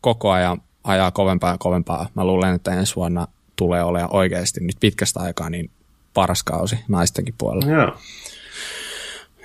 [0.00, 2.08] koko ajan ajaa kovempaa ja kovempaa.
[2.14, 5.70] Mä luulen, että ensi vuonna tulee olemaan oikeasti nyt pitkästä aikaa niin
[6.14, 7.72] paras kausi naistenkin puolella.
[7.72, 7.96] Joo.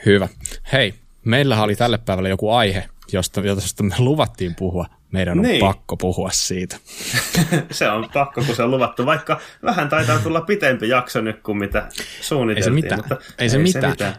[0.05, 0.29] Hyvä.
[0.73, 0.93] Hei,
[1.25, 4.85] meillä oli tälle päivälle joku aihe, josta, josta me luvattiin puhua.
[5.11, 5.59] Meidän on niin.
[5.59, 6.77] pakko puhua siitä.
[7.71, 11.57] se on pakko, kun se on luvattu, vaikka vähän taitaa tulla pitempi jakso nyt kuin
[11.57, 11.89] mitä
[12.21, 12.75] suunniteltiin.
[12.75, 12.99] Ei se mitään.
[12.99, 13.91] Mutta ei se ei mitään.
[13.91, 14.15] mitään.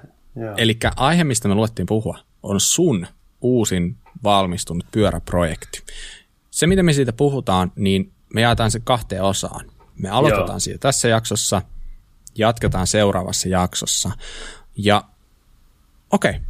[0.56, 3.06] Eli aihe, mistä me luvattiin puhua, on sun
[3.40, 5.82] uusin valmistunut pyöräprojekti.
[6.52, 9.70] Se, miten me siitä puhutaan, niin me jaetaan se kahteen osaan.
[9.98, 10.60] Me aloitetaan Joo.
[10.60, 11.62] siitä tässä jaksossa,
[12.34, 14.10] jatketaan seuraavassa jaksossa.
[14.76, 15.04] Ja
[16.10, 16.42] okei, okay,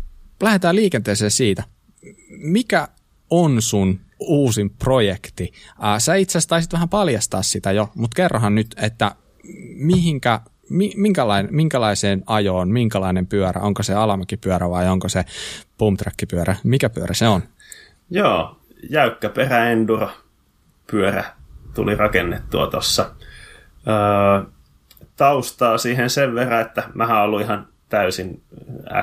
[0.42, 1.64] lähdetään liikenteeseen siitä.
[2.28, 2.88] Mikä
[3.30, 5.52] on sun uusin projekti?
[5.80, 9.14] Ää, sä itse asiassa taisit vähän paljastaa sitä jo, mutta kerrohan nyt, että
[9.74, 10.40] mihinkä,
[10.96, 15.24] minkälainen, minkälaiseen ajoon, minkälainen pyörä, onko se alamäkipyörä vai onko se
[15.78, 17.42] pumptrack-pyörä, mikä pyörä se on?
[18.10, 20.10] Joo, jäykkä perä enduro
[20.90, 21.24] pyörä
[21.74, 23.10] tuli rakennettua tuossa.
[23.88, 24.50] Öö,
[25.16, 28.42] taustaa siihen sen verran, että mä ollut ihan täysin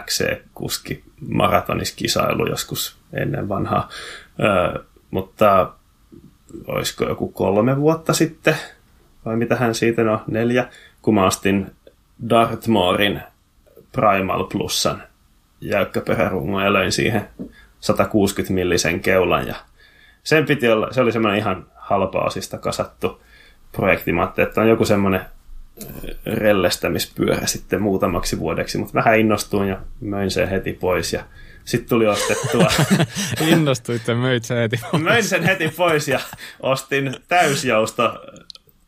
[0.05, 3.89] XC-kuski maratoniskisailu joskus ennen vanhaa.
[4.39, 5.73] Öö, mutta
[6.67, 8.55] olisiko joku kolme vuotta sitten,
[9.25, 10.67] vai mitä hän siitä on, neljä,
[11.01, 11.71] kun mä ostin
[12.29, 13.21] Dartmoorin
[13.91, 15.03] Primal Plusan
[15.61, 17.29] jäykkäperärungon ja löin siihen
[17.79, 19.55] 160 millisen keulan ja
[20.23, 23.21] sen piti olla, se oli semmoinen ihan halpa-osista kasattu
[23.71, 24.13] projekti.
[24.13, 25.21] Mä että on joku semmoinen
[26.25, 31.23] rellestämispyörä sitten muutamaksi vuodeksi, mutta vähän innostuin ja möin sen heti pois ja
[31.65, 32.67] sitten tuli ostettua.
[33.51, 35.03] Innostuit ja möit sen heti pois.
[35.03, 36.19] Möin sen heti pois ja
[36.59, 38.25] ostin täysjousto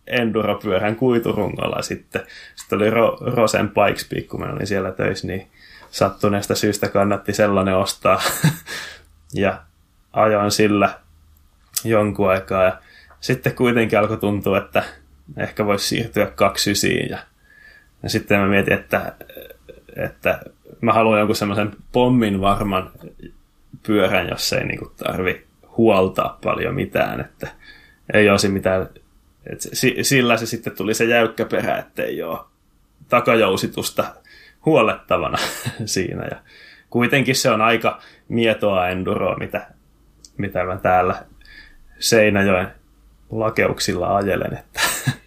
[0.07, 2.21] enduropyörän kuiturungolla sitten.
[2.55, 5.47] Sitten oli Ro- Rosen Pikes kun mä olin siellä töissä, niin
[5.91, 8.21] sattuneesta syystä kannatti sellainen ostaa.
[9.33, 9.61] ja
[10.13, 10.99] ajoin sillä
[11.83, 12.63] jonkun aikaa.
[12.63, 12.77] Ja
[13.19, 14.83] sitten kuitenkin alkoi tuntua, että
[15.37, 17.17] ehkä voisi siirtyä kaksysiin ja,
[18.03, 19.15] ja sitten mä mietin, että,
[19.95, 20.39] että
[20.81, 22.91] mä haluan jonkun semmoisen pommin varman
[23.83, 25.45] pyörän, jos ei niinku tarvi
[25.77, 27.47] huoltaa paljon mitään, että
[28.13, 28.89] ei olisi mitään,
[29.45, 29.69] että
[30.01, 32.39] sillä se sitten tuli se jäykkä perä, että ei ole
[33.09, 34.15] takajousitusta
[34.65, 35.37] huolettavana
[35.85, 36.23] siinä.
[36.31, 36.37] Ja
[36.89, 39.67] kuitenkin se on aika mietoa enduroa, mitä,
[40.37, 41.25] mitä mä täällä
[42.01, 42.67] Seinäjoen
[43.31, 44.53] lakeuksilla ajelen.
[44.53, 44.81] Että.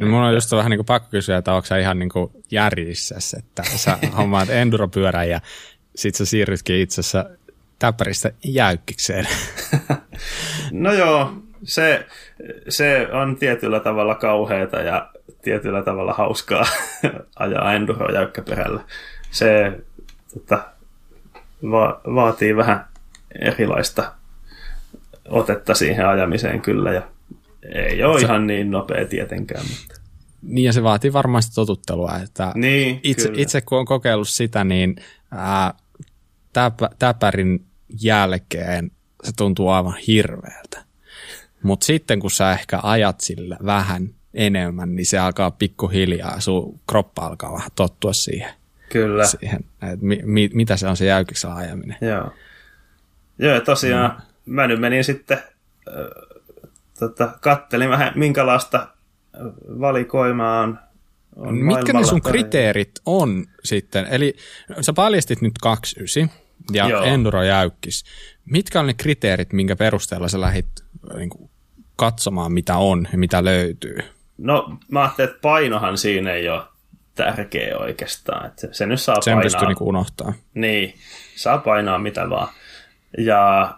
[0.00, 2.30] No mun on just vähän niin kuin pakko kysyä, että onko sä ihan niin kuin
[2.50, 5.40] järjissä, että sä hommaat enduropyörän ja
[5.94, 7.30] sit sä siirrytkin itse asiassa
[7.78, 9.28] täppäristä jäykkikseen.
[10.72, 12.06] no joo, se,
[12.68, 15.10] se on tietyllä tavalla kauheata ja
[15.42, 16.64] tietyllä tavalla hauskaa
[17.36, 18.80] ajaa enduro jäykkäperällä
[19.34, 19.78] se
[20.34, 20.64] tota,
[21.70, 22.84] va- vaatii vähän
[23.40, 24.12] erilaista
[25.28, 27.02] otetta siihen ajamiseen kyllä, ja
[27.72, 28.26] ei ole se...
[28.26, 29.64] ihan niin nopea tietenkään.
[29.68, 30.00] Mutta...
[30.42, 34.96] Niin, ja se vaatii varmasti totuttelua, että niin, itse, itse kun on kokeillut sitä, niin
[35.30, 35.74] ää,
[36.52, 37.64] täpä, täpärin
[38.02, 38.90] jälkeen
[39.24, 40.84] se tuntuu aivan hirveältä.
[41.62, 47.26] Mutta sitten kun sä ehkä ajat sillä vähän enemmän, niin se alkaa pikkuhiljaa, sun kroppa
[47.26, 48.54] alkaa vähän tottua siihen.
[48.88, 49.26] Kyllä.
[49.26, 51.96] Siihen, että mi, mi, mitä se on se jäykiksellä ajaminen.
[52.00, 52.30] Joo.
[53.38, 54.33] Joo, tosiaan mm.
[54.46, 55.38] Mä nyt menin sitten,
[55.88, 55.94] äh,
[56.98, 58.88] tota, kattelin vähän minkälaista
[59.80, 60.78] valikoimaa on,
[61.36, 64.06] on Mitkä ne sun kriteerit on sitten?
[64.10, 64.36] Eli
[64.80, 66.30] sä paljastit nyt 29
[66.72, 67.02] ja Joo.
[67.02, 68.04] Enduro jäykkis.
[68.44, 70.66] Mitkä on ne kriteerit, minkä perusteella sä lähit
[71.16, 71.50] niin kuin,
[71.96, 73.98] katsomaan, mitä on ja mitä löytyy?
[74.38, 76.62] No, mä ajattelin, että painohan siinä ei ole
[77.14, 78.46] tärkeä oikeastaan.
[78.46, 79.42] Että se nyt saa Sen painaa.
[79.42, 80.32] pystyy niin unohtaa.
[80.54, 80.94] Niin,
[81.36, 82.48] saa painaa mitä vaan.
[83.18, 83.74] Ja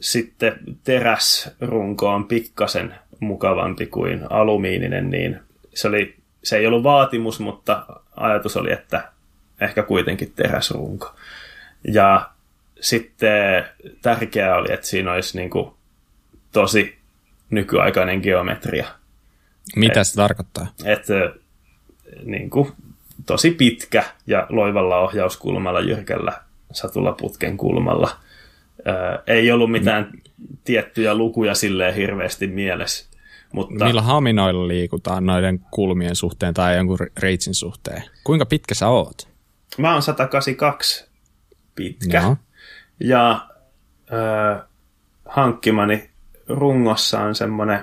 [0.00, 5.40] sitten teräsrunko on pikkasen mukavampi kuin alumiininen, niin
[5.74, 7.86] se, oli, se ei ollut vaatimus, mutta
[8.16, 9.12] ajatus oli, että
[9.60, 11.14] ehkä kuitenkin teräsrunko.
[11.84, 12.30] Ja
[12.80, 13.64] sitten
[14.02, 15.70] tärkeää oli, että siinä olisi niin kuin
[16.52, 16.98] tosi
[17.50, 18.86] nykyaikainen geometria.
[19.76, 20.66] Mitä et, se tarkoittaa?
[20.84, 21.14] Että
[22.24, 22.72] niin kuin,
[23.26, 26.32] tosi pitkä ja loivalla ohjauskulmalla, jyrkällä
[26.72, 28.16] satulaputken kulmalla.
[29.26, 30.12] Ei ollut mitään
[30.64, 33.10] tiettyjä lukuja silleen hirveästi mielessä.
[33.52, 33.84] Mutta...
[33.84, 38.02] Millä haminoilla liikutaan noiden kulmien suhteen tai jonkun reitsin suhteen?
[38.24, 39.28] Kuinka pitkä sä oot?
[39.78, 41.08] Mä oon 182
[41.74, 42.22] pitkä.
[42.22, 42.36] No.
[43.00, 43.48] Ja
[44.12, 44.62] äh,
[45.24, 46.10] hankkimani
[46.48, 47.80] rungossa on semmoinen,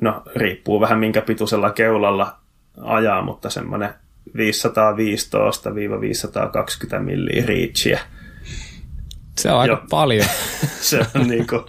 [0.00, 2.38] no riippuu vähän minkä pituisella keulalla
[2.80, 3.94] ajaa, mutta semmoinen
[4.28, 4.32] 515-520
[6.98, 8.00] milliä reachia.
[9.38, 9.82] Se on aika jo.
[9.90, 10.26] paljon.
[10.80, 11.62] se on niin kuin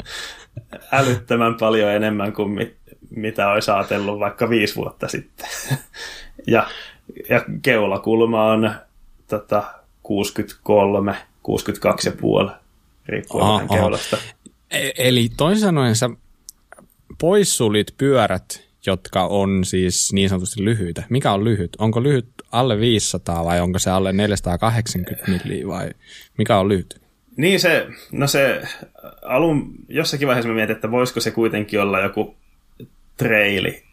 [0.91, 2.77] älyttömän paljon enemmän kuin mit,
[3.09, 5.47] mitä olisi ajatellut vaikka viisi vuotta sitten.
[6.47, 6.67] ja,
[7.29, 8.71] ja keulakulma on
[9.27, 9.63] tota,
[10.03, 11.15] 63,
[12.47, 12.51] 62,5
[13.05, 14.17] riippuen aha, keulasta.
[14.71, 16.09] E- eli toisin sanoen sä
[17.19, 21.03] poissulit pyörät, jotka on siis niin sanotusti lyhyitä.
[21.09, 21.75] Mikä on lyhyt?
[21.79, 25.89] Onko lyhyt alle 500 vai onko se alle 480 milliä vai
[26.37, 27.02] mikä on lyhyt?
[27.37, 28.61] Niin se, no se
[29.21, 32.35] alun, jossakin vaiheessa mä mietin, että voisiko se kuitenkin olla joku
[33.17, 33.83] treili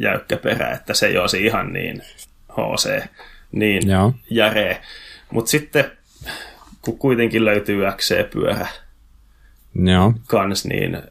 [0.00, 2.02] jäykkä perä, että se ei olisi ihan niin
[2.52, 3.06] HC,
[3.52, 4.14] niin Joo.
[4.30, 4.82] järeä.
[5.30, 5.92] Mutta sitten,
[6.82, 8.66] kun kuitenkin löytyy XC-pyörä
[9.74, 10.14] Joo.
[10.26, 11.02] kans, niin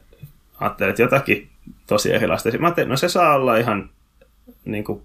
[0.60, 1.48] ajattelin, että jotakin
[1.86, 2.58] tosi erilaista.
[2.58, 3.90] Mä ajattelin, no se saa olla ihan
[4.64, 5.02] niin kuin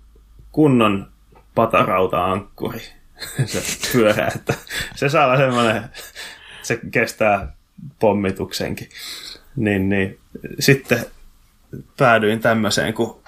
[0.52, 1.08] kunnon
[1.56, 2.82] patarauta-ankkuri,
[3.46, 3.62] se
[3.92, 4.54] pyörä, että
[4.96, 5.84] se saa olla semmoinen,
[6.68, 7.54] se kestää
[8.00, 8.90] pommituksenkin.
[9.56, 10.20] Niin, niin.
[10.60, 11.06] Sitten
[11.98, 13.20] päädyin tämmöiseen kuin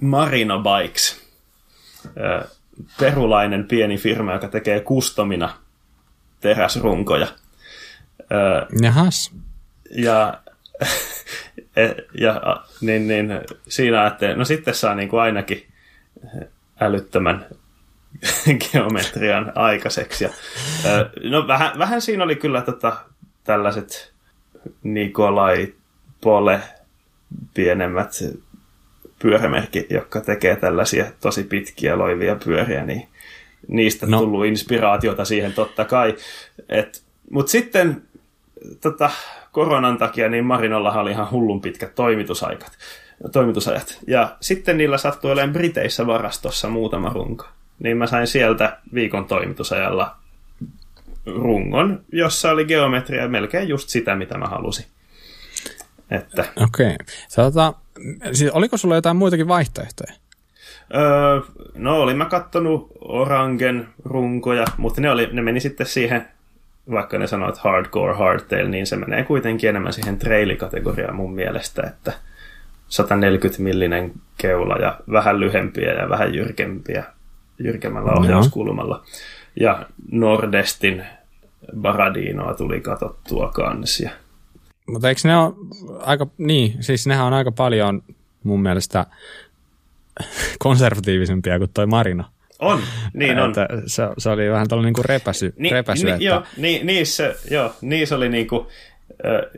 [0.00, 1.26] Marina Bikes.
[3.00, 5.58] Perulainen pieni firma, joka tekee kustomina
[6.40, 7.26] teräsrunkoja.
[8.82, 9.32] Jahas.
[9.90, 10.40] Ja,
[11.76, 11.88] e,
[12.20, 13.28] ja niin, niin,
[13.68, 15.66] siinä että no sitten saa niin kuin ainakin
[16.80, 17.46] älyttömän
[18.72, 20.24] geometrian aikaiseksi.
[20.24, 20.30] Ja,
[21.30, 22.96] no vähän, vähän siinä oli kyllä tota,
[23.44, 24.12] tällaiset
[24.82, 25.74] Nikolai
[26.20, 26.60] Pole
[27.54, 28.10] pienemmät
[29.18, 33.08] pyörämerkki, jotka tekee tällaisia tosi pitkiä loivia pyöriä, niin
[33.68, 34.18] niistä no.
[34.18, 36.16] tullut inspiraatiota siihen totta kai.
[37.30, 38.02] Mutta sitten
[38.80, 39.10] tota,
[39.52, 42.72] koronan takia niin Marinollahan oli ihan hullun pitkät toimitusaikat,
[43.32, 43.98] toimitusajat.
[44.06, 47.44] Ja sitten niillä sattui olemaan Briteissä varastossa muutama runko.
[47.78, 50.16] Niin mä sain sieltä viikon toimitusajalla
[51.26, 54.84] rungon, jossa oli geometria melkein just sitä, mitä mä halusin.
[56.10, 56.44] Että...
[56.56, 56.86] Okei.
[56.86, 56.96] Okay.
[57.36, 57.74] Tota,
[58.32, 60.12] siis oliko sulla jotain muitakin vaihtoehtoja?
[60.94, 61.40] Öö,
[61.74, 66.28] no olin mä kattonut Orangen runkoja, mutta ne, oli, ne meni sitten siihen,
[66.90, 72.12] vaikka ne sanoit hardcore hardtail, niin se menee kuitenkin enemmän siihen trailikategoriaan mun mielestä, että
[72.88, 77.04] 140 millinen keula ja vähän lyhempiä ja vähän jyrkempiä,
[77.58, 79.04] jyrkemmällä ohjauskulmalla.
[79.60, 81.04] Ja Nordestin
[81.80, 84.00] Baradinoa tuli katsottua kans.
[84.00, 84.10] Ja...
[84.86, 85.54] Mutta eikö ne ole
[86.00, 88.02] aika, niin, siis nehän on aika paljon
[88.42, 89.06] mun mielestä
[90.58, 92.24] konservatiivisempia kuin toi Marino.
[92.58, 92.80] On,
[93.12, 93.48] niin on.
[93.48, 96.24] Että se, se oli vähän tällainen niin repäsy, Ni, repäsy ni, että...
[96.24, 98.66] Joo, ni, niissä, joo, niissä oli niin kuin,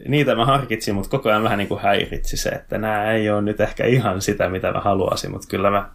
[0.09, 3.43] niitä mä harkitsin, mutta koko ajan vähän niin kuin häiritsi se, että nämä ei ole
[3.43, 5.91] nyt ehkä ihan sitä, mitä mä haluaisin, mutta kyllä mä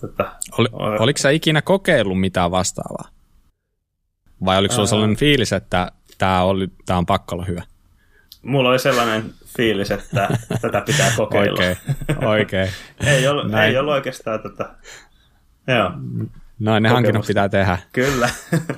[0.00, 3.08] Tota, Oli, oliko sä ikinä kokeillut mitään vastaavaa?
[4.44, 7.62] Vai oliko sulla sellainen fiilis, että tämä, oli, tämä on pakko olla hyvä?
[8.42, 10.28] Mulla oli sellainen fiilis, että
[10.62, 11.58] tätä pitää kokeilla.
[11.58, 11.76] Oikein,
[12.24, 12.68] oikein.
[13.06, 14.74] ei, ollut, ei ollut oikeastaan tätä.
[15.66, 15.90] Joo.
[16.58, 17.78] No, ne hankinnat pitää tehdä.
[17.92, 18.30] Kyllä.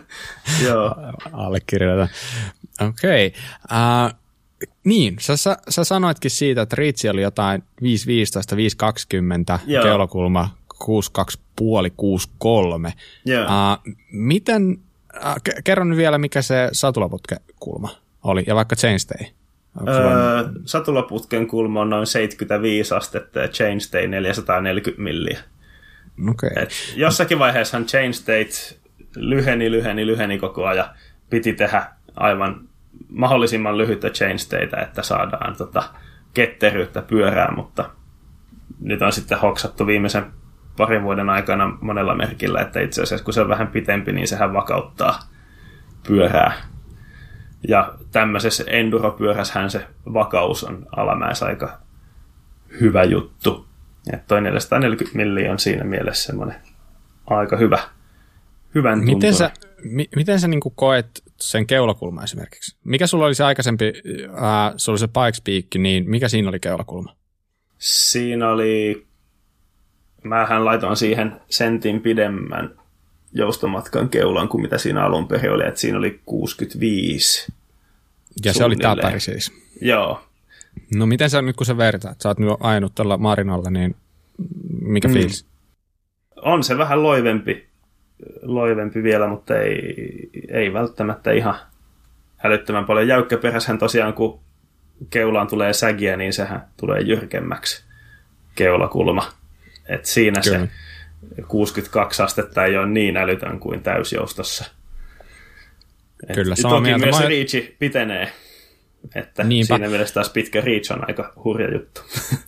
[0.67, 0.95] Joo.
[1.33, 2.09] Allekirjoitan.
[2.81, 3.27] Okei.
[3.27, 3.41] Okay.
[4.11, 4.21] Uh,
[4.85, 7.87] niin, sä, sä, sä sanoitkin siitä, että Riitsi oli jotain 5.15,
[9.57, 9.83] 5.20, Joo.
[9.85, 11.65] keulakulma 6.2,5,
[12.89, 12.93] 6.3.
[13.25, 13.45] Joo.
[13.45, 14.79] Uh, miten,
[15.17, 17.91] uh, kerro nyt vielä, mikä se satulaputkekulma
[18.25, 19.27] oli, ja vaikka chainstay.
[19.89, 19.95] Öö,
[20.65, 25.39] satulaputken kulma on noin 75 astetta ja chainstay 440 milliä.
[26.31, 26.51] Okay.
[26.57, 28.45] Et jossakin vaiheessa chainstay
[29.17, 30.89] lyheni, lyheni, lyheni koko ajan.
[31.31, 32.69] Piti tehdä aivan
[33.09, 35.83] mahdollisimman lyhyttä chainstaytä, että saadaan tota
[36.35, 37.91] ketteryyttä pyörää, mutta
[38.81, 40.27] nyt on sitten hoksattu viimeisen
[40.77, 44.53] parin vuoden aikana monella merkillä, että itse asiassa kun se on vähän pitempi, niin sehän
[44.53, 45.19] vakauttaa
[46.07, 46.53] pyörää.
[47.69, 51.79] Ja tämmöisessä enduropyörässähän se vakaus on alamäessä aika
[52.81, 53.67] hyvä juttu.
[54.13, 56.57] Että toi 440 milli on siinä mielessä semmoinen
[57.27, 57.79] aika hyvä,
[58.75, 59.51] hyvän Miten sä,
[59.85, 62.77] mi, miten sä niin koet sen keulakulma esimerkiksi?
[62.85, 63.93] Mikä sulla oli se aikaisempi,
[64.25, 65.43] äh, se oli se Pikes
[65.79, 67.17] niin mikä siinä oli keulakulma?
[67.79, 69.07] Siinä oli,
[70.23, 72.71] mähän laitoin siihen sentin pidemmän
[73.33, 77.53] joustomatkan keulan kuin mitä siinä alun perin oli, että siinä oli 65.
[78.45, 79.53] Ja se oli täpäri siis?
[79.81, 80.23] Joo.
[80.95, 83.97] No miten sä nyt kun sä vertaat, sä oot nyt ainut tuolla Marinalla, niin
[84.81, 85.15] mikä mm.
[85.15, 85.47] fiilis?
[86.37, 87.67] On se vähän loivempi,
[88.43, 91.55] loivempi vielä, mutta ei, ei välttämättä ihan
[92.37, 93.09] hälyttömän paljon.
[93.09, 94.41] Jäykkäperäshän tosiaan, kun
[95.11, 97.85] keulaan tulee sägiä, niin sehän tulee jyrkemmäksi
[98.55, 99.40] keulakulma.
[99.89, 100.59] Et siinä Kyllä.
[101.37, 104.65] se 62 astetta ei ole niin älytön kuin täysjoustossa.
[106.29, 107.07] Et Kyllä, toki mieltä.
[107.07, 107.29] myös mä...
[107.29, 108.33] reachi pitenee.
[109.15, 109.77] Että Niinpä.
[109.77, 112.01] siinä mielessä taas pitkä reach on aika hurja juttu.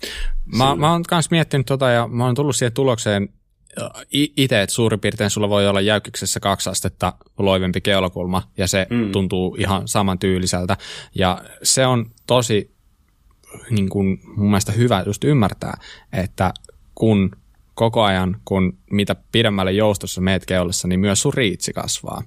[0.58, 3.28] mä, mä oon myös miettinyt tota ja mä oon tullut siihen tulokseen
[4.12, 9.12] itse, että suurin piirtein sulla voi olla jäykkyksessä kaksi astetta loivempi keulakulma ja se mm.
[9.12, 10.76] tuntuu ihan saman tyyliseltä.
[11.14, 12.74] Ja se on tosi
[13.70, 15.74] niin kuin, mun mielestä hyvä just ymmärtää,
[16.12, 16.52] että
[16.94, 17.30] kun
[17.74, 22.22] koko ajan, kun mitä pidemmälle joustossa meet keulassa, niin myös sun riitsi kasvaa.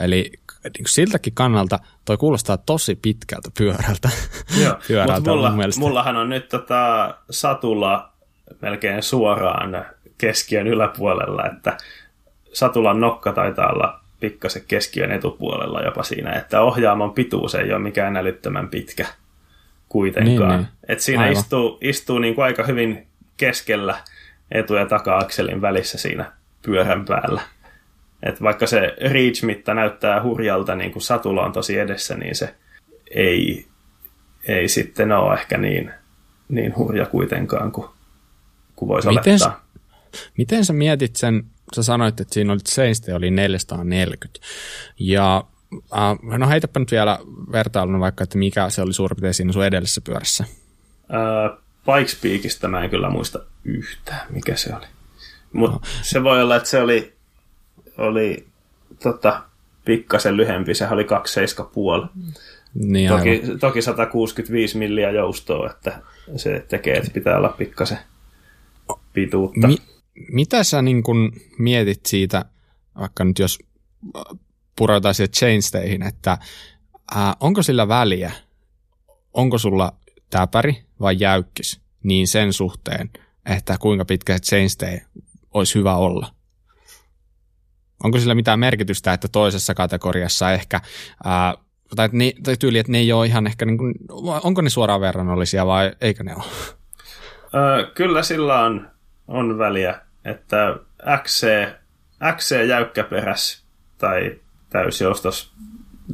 [0.00, 0.32] Eli
[0.64, 4.08] niin siltäkin kannalta toi kuulostaa tosi pitkältä pyörältä.
[4.62, 8.12] Joo, pyörältä mulla, mullahan on nyt tota satula
[8.60, 9.84] melkein suoraan
[10.18, 11.76] keskiön yläpuolella, että
[12.52, 18.16] satulan nokka taitaa olla pikkasen keskiön etupuolella jopa siinä, että ohjaamon pituus ei ole mikään
[18.16, 19.06] älyttömän pitkä
[19.88, 20.50] kuitenkaan.
[20.50, 20.68] Niin, niin.
[20.88, 21.32] Et siinä Aivan.
[21.32, 23.06] istuu, istuu niin kuin aika hyvin
[23.42, 23.98] keskellä
[24.50, 26.32] etu- ja taka-akselin välissä siinä
[26.62, 27.42] pyörän päällä.
[28.22, 32.54] Et vaikka se reach-mitta näyttää hurjalta, niin kuin satula on tosi edessä, niin se
[33.10, 33.66] ei,
[34.48, 35.90] ei sitten ole ehkä niin,
[36.48, 37.88] niin hurja kuitenkaan kuin,
[38.76, 39.64] kuin voisi miten, olettaa.
[40.38, 44.40] Miten sä mietit sen, sä sanoit, että siinä oli seiste oli 440,
[44.98, 45.44] ja
[45.76, 47.18] äh, no heitäpä nyt vielä
[47.52, 50.44] vertailuna vaikka, että mikä se oli suurin piirtein siinä sun edellisessä pyörässä.
[51.88, 54.86] Äh, Pikespeakista mä en kyllä muista yhtään, mikä se oli.
[55.52, 55.80] Mutta no.
[56.02, 57.12] se voi olla, että se oli
[57.98, 58.46] oli
[59.02, 59.42] tota,
[59.84, 62.08] pikkasen lyhempi, sehän oli 2,7,5.
[62.74, 66.02] Niin toki, toki 165 milliä joustoa, että
[66.36, 67.98] se tekee, että pitää olla pikkasen
[69.12, 69.66] pituutta.
[69.66, 69.82] Mi-
[70.32, 72.44] mitä sä niin kun mietit siitä,
[73.00, 73.58] vaikka nyt jos
[74.76, 76.38] pureutaan siihen chainsteihin, että
[77.14, 78.32] ää, onko sillä väliä,
[79.34, 79.92] onko sulla
[80.32, 83.10] täpäri vai jäykkis, niin sen suhteen,
[83.46, 84.98] että kuinka pitkä chainstay
[85.54, 86.34] olisi hyvä olla?
[88.04, 90.80] Onko sillä mitään merkitystä, että toisessa kategoriassa ehkä,
[91.24, 91.54] ää,
[91.96, 93.94] tai, ne, tai tyyli, että ne ei ole ihan ehkä, niin kuin,
[94.42, 96.44] onko ne suoraan verrannollisia vai eikö ne ole?
[97.94, 98.90] Kyllä sillä on,
[99.28, 100.76] on väliä, että
[101.22, 101.46] XC,
[102.36, 103.64] XC jäykkäperäs
[103.98, 105.52] tai täysjoustos,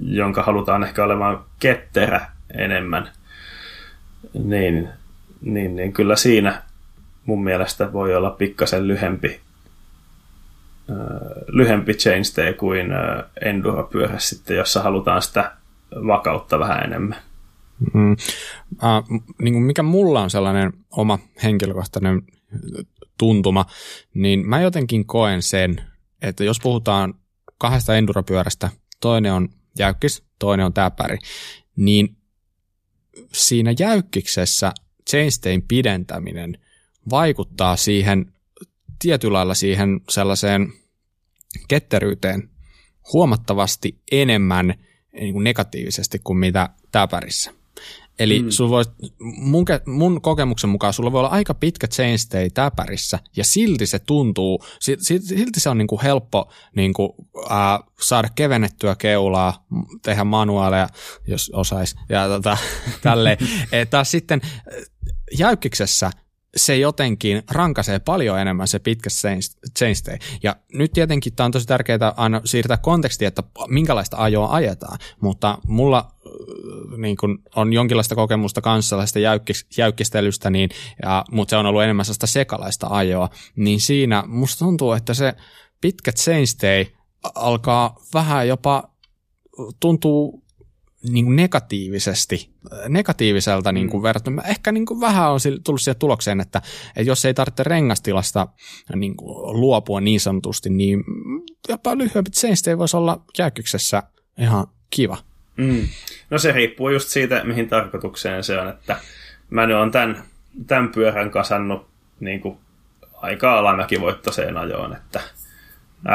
[0.03, 3.11] jonka halutaan ehkä olemaan ketterä enemmän,
[4.35, 4.89] niin,
[5.41, 6.63] niin, niin kyllä siinä
[7.25, 9.41] mun mielestä voi olla pikkasen lyhempi
[11.49, 12.87] lyhempi chainstay kuin
[13.41, 15.53] enduro-pyörä sitten, jossa halutaan sitä
[16.07, 17.17] vakautta vähän enemmän.
[17.95, 18.13] Mm.
[18.13, 22.23] Uh, niin kuin mikä mulla on sellainen oma henkilökohtainen
[23.19, 23.65] tuntuma,
[24.15, 25.83] niin mä jotenkin koen sen,
[26.23, 27.15] että jos puhutaan
[27.59, 28.71] kahdesta enduropyörästä,
[29.01, 29.49] toinen on
[29.79, 31.19] jäykkis, toinen on täpäri,
[31.77, 32.17] niin
[33.33, 34.73] siinä jäykkiksessä
[35.11, 36.59] chainstayn pidentäminen
[37.11, 38.33] vaikuttaa siihen
[38.99, 40.73] tietyllä lailla siihen sellaiseen
[41.69, 42.51] ketteryyteen
[43.13, 44.75] huomattavasti enemmän
[45.13, 47.58] niin kuin negatiivisesti kuin mitä täpärissä.
[48.19, 48.51] Eli mm.
[48.51, 48.85] sulla voi,
[49.21, 54.65] mun, mun kokemuksen mukaan sulla voi olla aika pitkä chainstay täpärissä, ja silti se tuntuu,
[55.29, 57.15] silti se on niinku helppo niinku,
[57.51, 59.67] äh, saada kevennettyä keulaa,
[60.03, 60.89] tehdä manuaaleja,
[61.27, 62.57] jos osais, ja tota,
[63.03, 63.39] tälleen.
[63.91, 64.41] Taas sitten
[65.39, 66.11] jäykkiksessä
[66.57, 69.11] se jotenkin rankaisee paljon enemmän se pitkä
[69.79, 70.19] chainstay.
[70.43, 75.59] Ja nyt tietenkin tämä on tosi tärkeää aina siirtää kontekstia, että minkälaista ajoa ajetaan, mutta
[75.67, 80.71] mulla äh, niin kun on jonkinlaista kokemusta kanssa jäykkis, jäykkistelystä, niin,
[81.03, 85.35] ja, mutta se on ollut enemmän sellaista sekalaista ajoa, niin siinä musta tuntuu, että se
[85.81, 86.87] pitkä chainstay
[87.35, 88.91] alkaa vähän jopa
[89.81, 90.48] tuntuu
[91.03, 92.51] niin kuin negatiivisesti,
[92.89, 94.03] negatiiviselta niin kuin mm.
[94.03, 94.43] verrattuna.
[94.43, 96.63] Ehkä niin kuin vähän on tullut siihen tulokseen, että,
[96.97, 98.49] että jos ei tarvitse rengastilasta
[98.95, 101.05] niin kuin luopua niin sanotusti, niin
[101.69, 104.03] jopa lyhyempi chainstay voisi olla jääkyksessä
[104.39, 105.17] ihan kiva.
[105.57, 105.89] Mm.
[106.31, 109.01] No se riippuu just siitä, mihin tarkoitukseen se on, että
[109.51, 110.23] mä nyt olen tämän,
[110.67, 111.89] tämän pyörän kasannut
[112.21, 112.59] niin kuin
[113.13, 115.21] aika alamäkivoittoiseen ajoon, että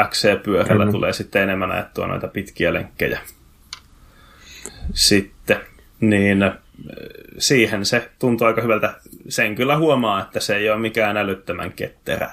[0.10, 3.20] XC-pyörällä tulee sitten enemmän ajettua noita pitkiä lenkkejä
[4.94, 5.60] sitten,
[6.00, 6.54] niin äh,
[7.38, 8.94] siihen se tuntuu aika hyvältä.
[9.30, 12.32] Sen kyllä huomaa, että se ei ole mikään älyttömän ketterä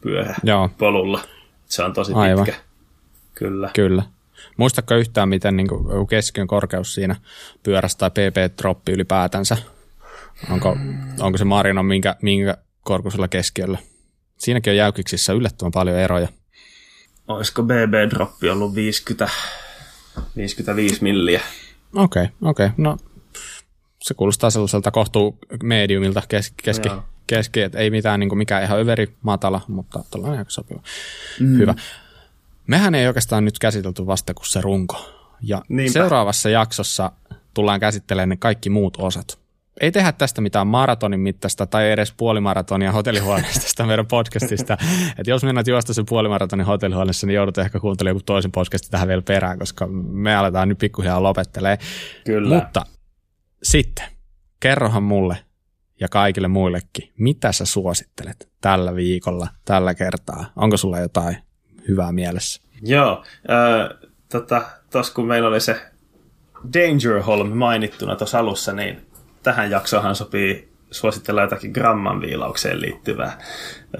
[0.00, 0.70] pyörä Joo.
[0.78, 1.20] polulla.
[1.66, 2.44] Se on tosi Aivan.
[2.44, 2.60] pitkä.
[3.34, 3.70] Kyllä.
[3.74, 4.02] Kyllä.
[4.56, 5.68] Muistatko yhtään, miten niin
[6.10, 7.16] keskiön korkeus siinä
[7.62, 9.56] pyörässä tai PP-troppi ylipäätänsä?
[10.50, 10.76] Onko,
[11.20, 13.78] onko se Marino minkä, minkä korkeusella keskiöllä?
[14.38, 16.28] Siinäkin on jäykiksissä yllättävän paljon eroja.
[17.28, 19.28] Olisiko BB-droppi ollut 50,
[20.36, 21.40] 55 milliä?
[21.94, 22.66] Okei, okay, okei.
[22.66, 22.74] Okay.
[22.76, 22.96] No
[24.02, 26.88] se kuulostaa sellaiselta kohtuu mediumilta keski, keski,
[27.26, 30.82] keski että ei mitään niin kuin mikään ihan överi matala, mutta tällainen aika sopiva.
[31.40, 31.58] Mm.
[31.58, 31.74] Hyvä.
[32.66, 35.10] Mehän ei oikeastaan nyt käsitelty vasta kuin se runko.
[35.42, 35.92] Ja Niinpä.
[35.92, 37.12] seuraavassa jaksossa
[37.54, 39.38] tullaan käsittelemään ne kaikki muut osat.
[39.80, 44.78] Ei tehdä tästä mitään maratonin mittaista tai edes puolimaratonia hotellihuoneesta tästä meidän podcastista.
[45.18, 49.08] että jos mennät juosta sen puolimaratonin hotellihuoneessa, niin joudut ehkä kuuntelemaan joku toisen podcastin tähän
[49.08, 51.78] vielä perään, koska me aletaan nyt pikkuhiljaa lopettelee.
[52.24, 52.54] Kyllä.
[52.54, 52.86] Mutta
[53.62, 54.04] sitten,
[54.60, 55.36] kerrohan mulle
[56.00, 60.44] ja kaikille muillekin, mitä sä suosittelet tällä viikolla, tällä kertaa?
[60.56, 61.36] Onko sulla jotain
[61.88, 62.62] hyvää mielessä?
[62.82, 65.80] Joo, äh, tota, tos kun meillä oli se
[66.74, 69.07] Danger Holm mainittuna tuossa alussa, niin
[69.48, 73.38] tähän jaksohan sopii suositella jotakin gramman viilaukseen liittyvää.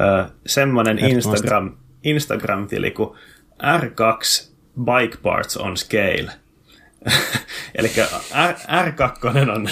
[0.01, 3.19] Öö, semmoinen Instagram, Instagram-tili kuin
[3.63, 4.51] R2
[4.85, 6.31] Bike Parts on Scale.
[7.79, 8.55] Eli R-
[8.87, 9.69] R2 on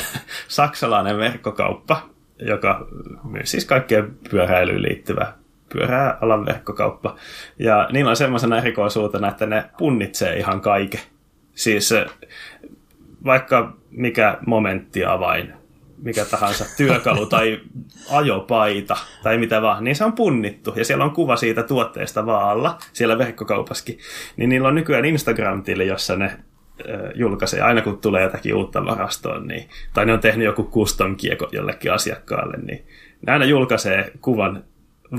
[0.48, 2.08] saksalainen verkkokauppa,
[2.38, 2.86] joka
[3.24, 5.32] myy siis kaikkeen pyöräilyyn liittyvä
[5.68, 7.16] pyöräalan verkkokauppa.
[7.58, 11.00] Ja niillä on semmoisena erikoisuutena, että ne punnitsee ihan kaiken.
[11.54, 11.94] Siis
[13.24, 15.55] vaikka mikä momenttiavain,
[16.02, 17.60] mikä tahansa työkalu tai
[18.10, 22.78] ajopaita tai mitä vaan, niin se on punnittu ja siellä on kuva siitä tuotteesta vaalla
[22.92, 23.98] siellä verkkokaupaskin.
[24.36, 26.38] Niin niillä on nykyään Instagram-tili, jossa ne
[27.14, 31.48] julkaisee aina kun tulee jotakin uutta varastoon, niin, tai ne on tehnyt joku custom kieko
[31.52, 32.86] jollekin asiakkaalle, niin
[33.26, 34.64] ne aina julkaisee kuvan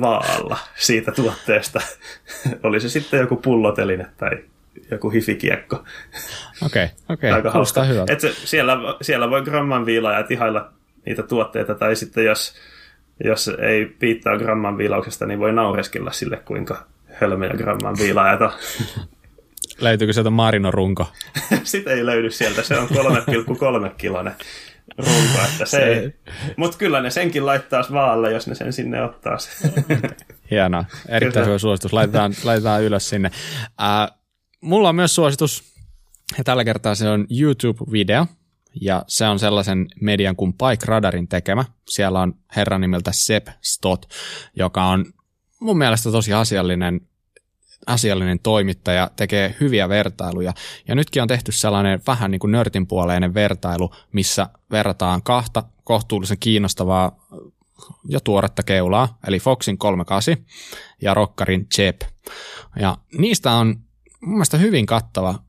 [0.01, 1.81] vaalla siitä tuotteesta.
[2.63, 4.31] Oli se sitten joku pulloteline tai
[4.91, 5.75] joku hifikiekko.
[6.65, 7.31] Okei, okay, okei.
[7.31, 7.51] Okay.
[7.51, 8.13] Aika hyvältä.
[8.13, 10.71] Et se, siellä, siellä voi gramman viilaajat ihailla
[11.05, 12.55] niitä tuotteita, tai sitten jos,
[13.23, 16.85] jos ei piittaa gramman viilauksesta, niin voi naureskella sille, kuinka
[17.21, 18.51] hölmöjä gramman viilaajat on.
[19.81, 21.11] Löytyykö sieltä Marino runko?
[21.63, 24.33] Sitä ei löydy sieltä, se on 3,3 kilonen
[24.97, 26.13] runko, että se, se ei.
[26.55, 29.37] Mutta kyllä ne senkin laittaa vaalle, jos ne sen sinne ottaa.
[30.51, 31.45] Hienoa, erittäin kyllä.
[31.45, 33.31] hyvä suositus, laitetaan, laitetaan ylös sinne.
[33.63, 34.16] Uh,
[34.61, 35.63] mulla on myös suositus,
[36.37, 38.25] ja tällä kertaa se on YouTube-video,
[38.81, 41.65] ja se on sellaisen median kuin Bike Radarin tekemä.
[41.89, 44.05] Siellä on herran nimeltä Seb Stott,
[44.55, 45.05] joka on
[45.59, 47.01] mun mielestä tosi asiallinen,
[47.85, 50.53] asiallinen toimittaja, tekee hyviä vertailuja.
[50.87, 57.27] Ja nytkin on tehty sellainen vähän niin kuin nörtinpuoleinen vertailu, missä verrataan kahta kohtuullisen kiinnostavaa
[58.09, 60.37] ja tuoretta keulaa, eli Foxin 38
[61.01, 62.01] ja Rockarin Chep.
[62.79, 63.86] Ja niistä on
[64.21, 65.43] mun mielestä hyvin kattava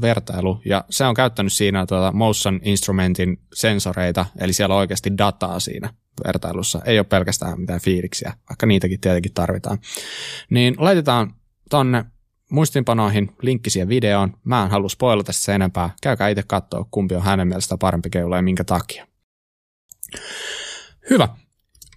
[0.00, 5.60] vertailu, ja se on käyttänyt siinä tuota Motion Instrumentin sensoreita, eli siellä on oikeasti dataa
[5.60, 5.94] siinä
[6.26, 9.78] vertailussa, ei ole pelkästään mitään fiiliksiä, vaikka niitäkin tietenkin tarvitaan.
[10.50, 11.34] Niin laitetaan
[11.70, 12.04] tonne
[12.50, 14.36] muistinpanoihin linkki siihen videoon.
[14.44, 15.90] Mä en halua spoilata sen enempää.
[16.02, 19.06] Käykää itse katsoa, kumpi on hänen mielestään parempi keula ja minkä takia.
[21.10, 21.28] Hyvä.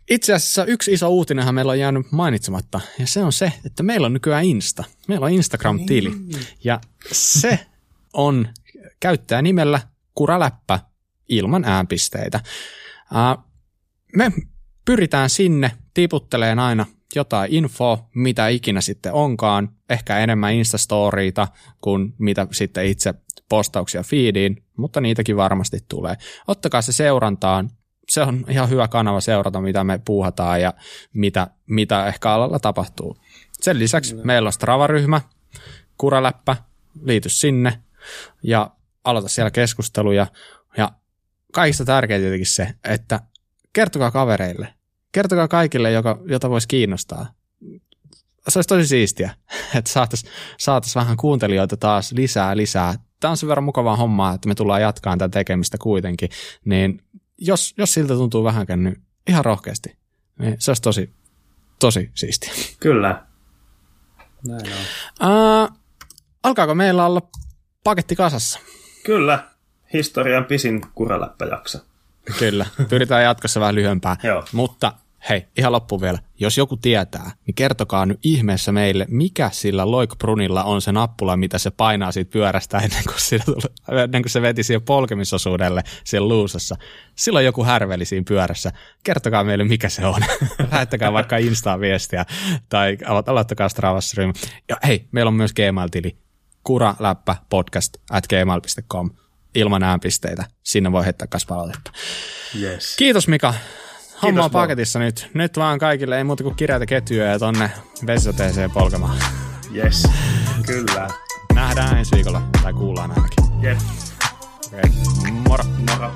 [0.10, 4.06] Itse asiassa yksi iso uutinenhan meillä on jäänyt mainitsematta, ja se on se, että meillä
[4.06, 4.84] on nykyään Insta.
[5.08, 6.12] Meillä on Instagram-tili,
[6.64, 6.82] ja
[7.12, 7.60] se
[8.14, 8.48] on
[9.00, 9.82] käyttää nimellä
[10.16, 10.80] Kuraläppä
[11.30, 12.40] ilman äänpisteitä.
[14.16, 14.32] Me
[14.86, 16.86] pyritään sinne, tiputteleen aina
[17.16, 21.48] jotain infoa, mitä ikinä sitten onkaan, ehkä enemmän Instastoriita
[21.82, 23.14] kuin mitä sitten itse
[23.50, 26.16] postauksia feediin, mutta niitäkin varmasti tulee.
[26.48, 27.70] Ottakaa se seurantaan,
[28.10, 30.74] se on ihan hyvä kanava seurata, mitä me puuhataan ja
[31.14, 33.18] mitä, mitä ehkä alalla tapahtuu.
[33.52, 34.22] Sen lisäksi mm.
[34.24, 35.22] meillä on Strava-ryhmä,
[35.98, 36.56] Kuraläppä,
[37.04, 37.80] liity sinne
[38.44, 38.72] ja
[39.04, 40.28] aloita siellä keskusteluja.
[40.78, 40.92] Ja
[41.54, 43.20] kaikista tärkeintä tietenkin se, että
[43.74, 44.74] kertokaa kavereille,
[45.12, 47.26] kertokaa kaikille, joka, jota voisi kiinnostaa.
[48.48, 49.34] Se olisi tosi siistiä,
[49.78, 52.94] että saataisiin saatais vähän kuuntelijoita taas lisää lisää.
[53.20, 56.30] Tämä on sen verran mukavaa hommaa, että me tullaan jatkaan tätä tekemistä kuitenkin.
[56.66, 57.05] Niin
[57.38, 59.98] jos, jos siltä tuntuu vähänkään, niin ihan rohkeasti.
[60.40, 61.14] Niin se olisi tosi,
[61.80, 62.52] tosi siistiä.
[62.80, 63.26] Kyllä.
[64.48, 65.70] Näin on.
[65.70, 65.78] Uh,
[66.44, 67.22] alkaako meillä olla
[67.84, 68.60] paketti kasassa?
[69.06, 69.48] Kyllä.
[69.94, 71.80] Historian pisin kuraläppäjakso.
[72.40, 72.66] Kyllä.
[72.90, 74.18] Pyritään jatkossa vähän lyhyempää.
[74.24, 74.46] Joo.
[74.52, 74.94] Mutta
[75.30, 76.20] hei, ihan loppu vielä.
[76.40, 81.58] Jos joku tietää, niin kertokaa nyt ihmeessä meille, mikä sillä Loikbrunilla on se nappula, mitä
[81.58, 86.76] se painaa siitä pyörästä ennen kuin, tuli, ennen kuin se veti siihen polkemisosuudelle siellä luusassa.
[87.16, 88.72] Silloin joku härveli siinä pyörässä.
[89.04, 90.22] Kertokaa meille, mikä se on.
[90.72, 92.26] Lähettäkää vaikka Insta-viestiä
[92.70, 92.98] tai
[93.28, 94.22] aloittakaa Stravassa.
[94.70, 96.18] Ja hei, meillä on myös Gmail-tili
[96.64, 99.10] kuraläppä podcast at gmail.com
[99.56, 100.46] ilman äänpisteitä.
[100.64, 101.92] Sinne voi heittää kas palautetta.
[102.62, 102.96] Yes.
[102.96, 103.54] Kiitos Mika
[104.22, 105.30] homma on paketissa nyt.
[105.34, 107.72] Nyt vaan kaikille ei muuta kuin kirjaita ketjuja ja tonne
[108.08, 109.18] vesisateeseen polkemaan.
[109.76, 110.08] Yes,
[110.66, 111.08] kyllä.
[111.54, 113.64] Nähdään ensi viikolla, tai kuullaan ainakin.
[113.64, 113.86] Yes.
[114.68, 114.92] Okay.
[115.32, 115.64] Moro.
[115.90, 116.12] Moro.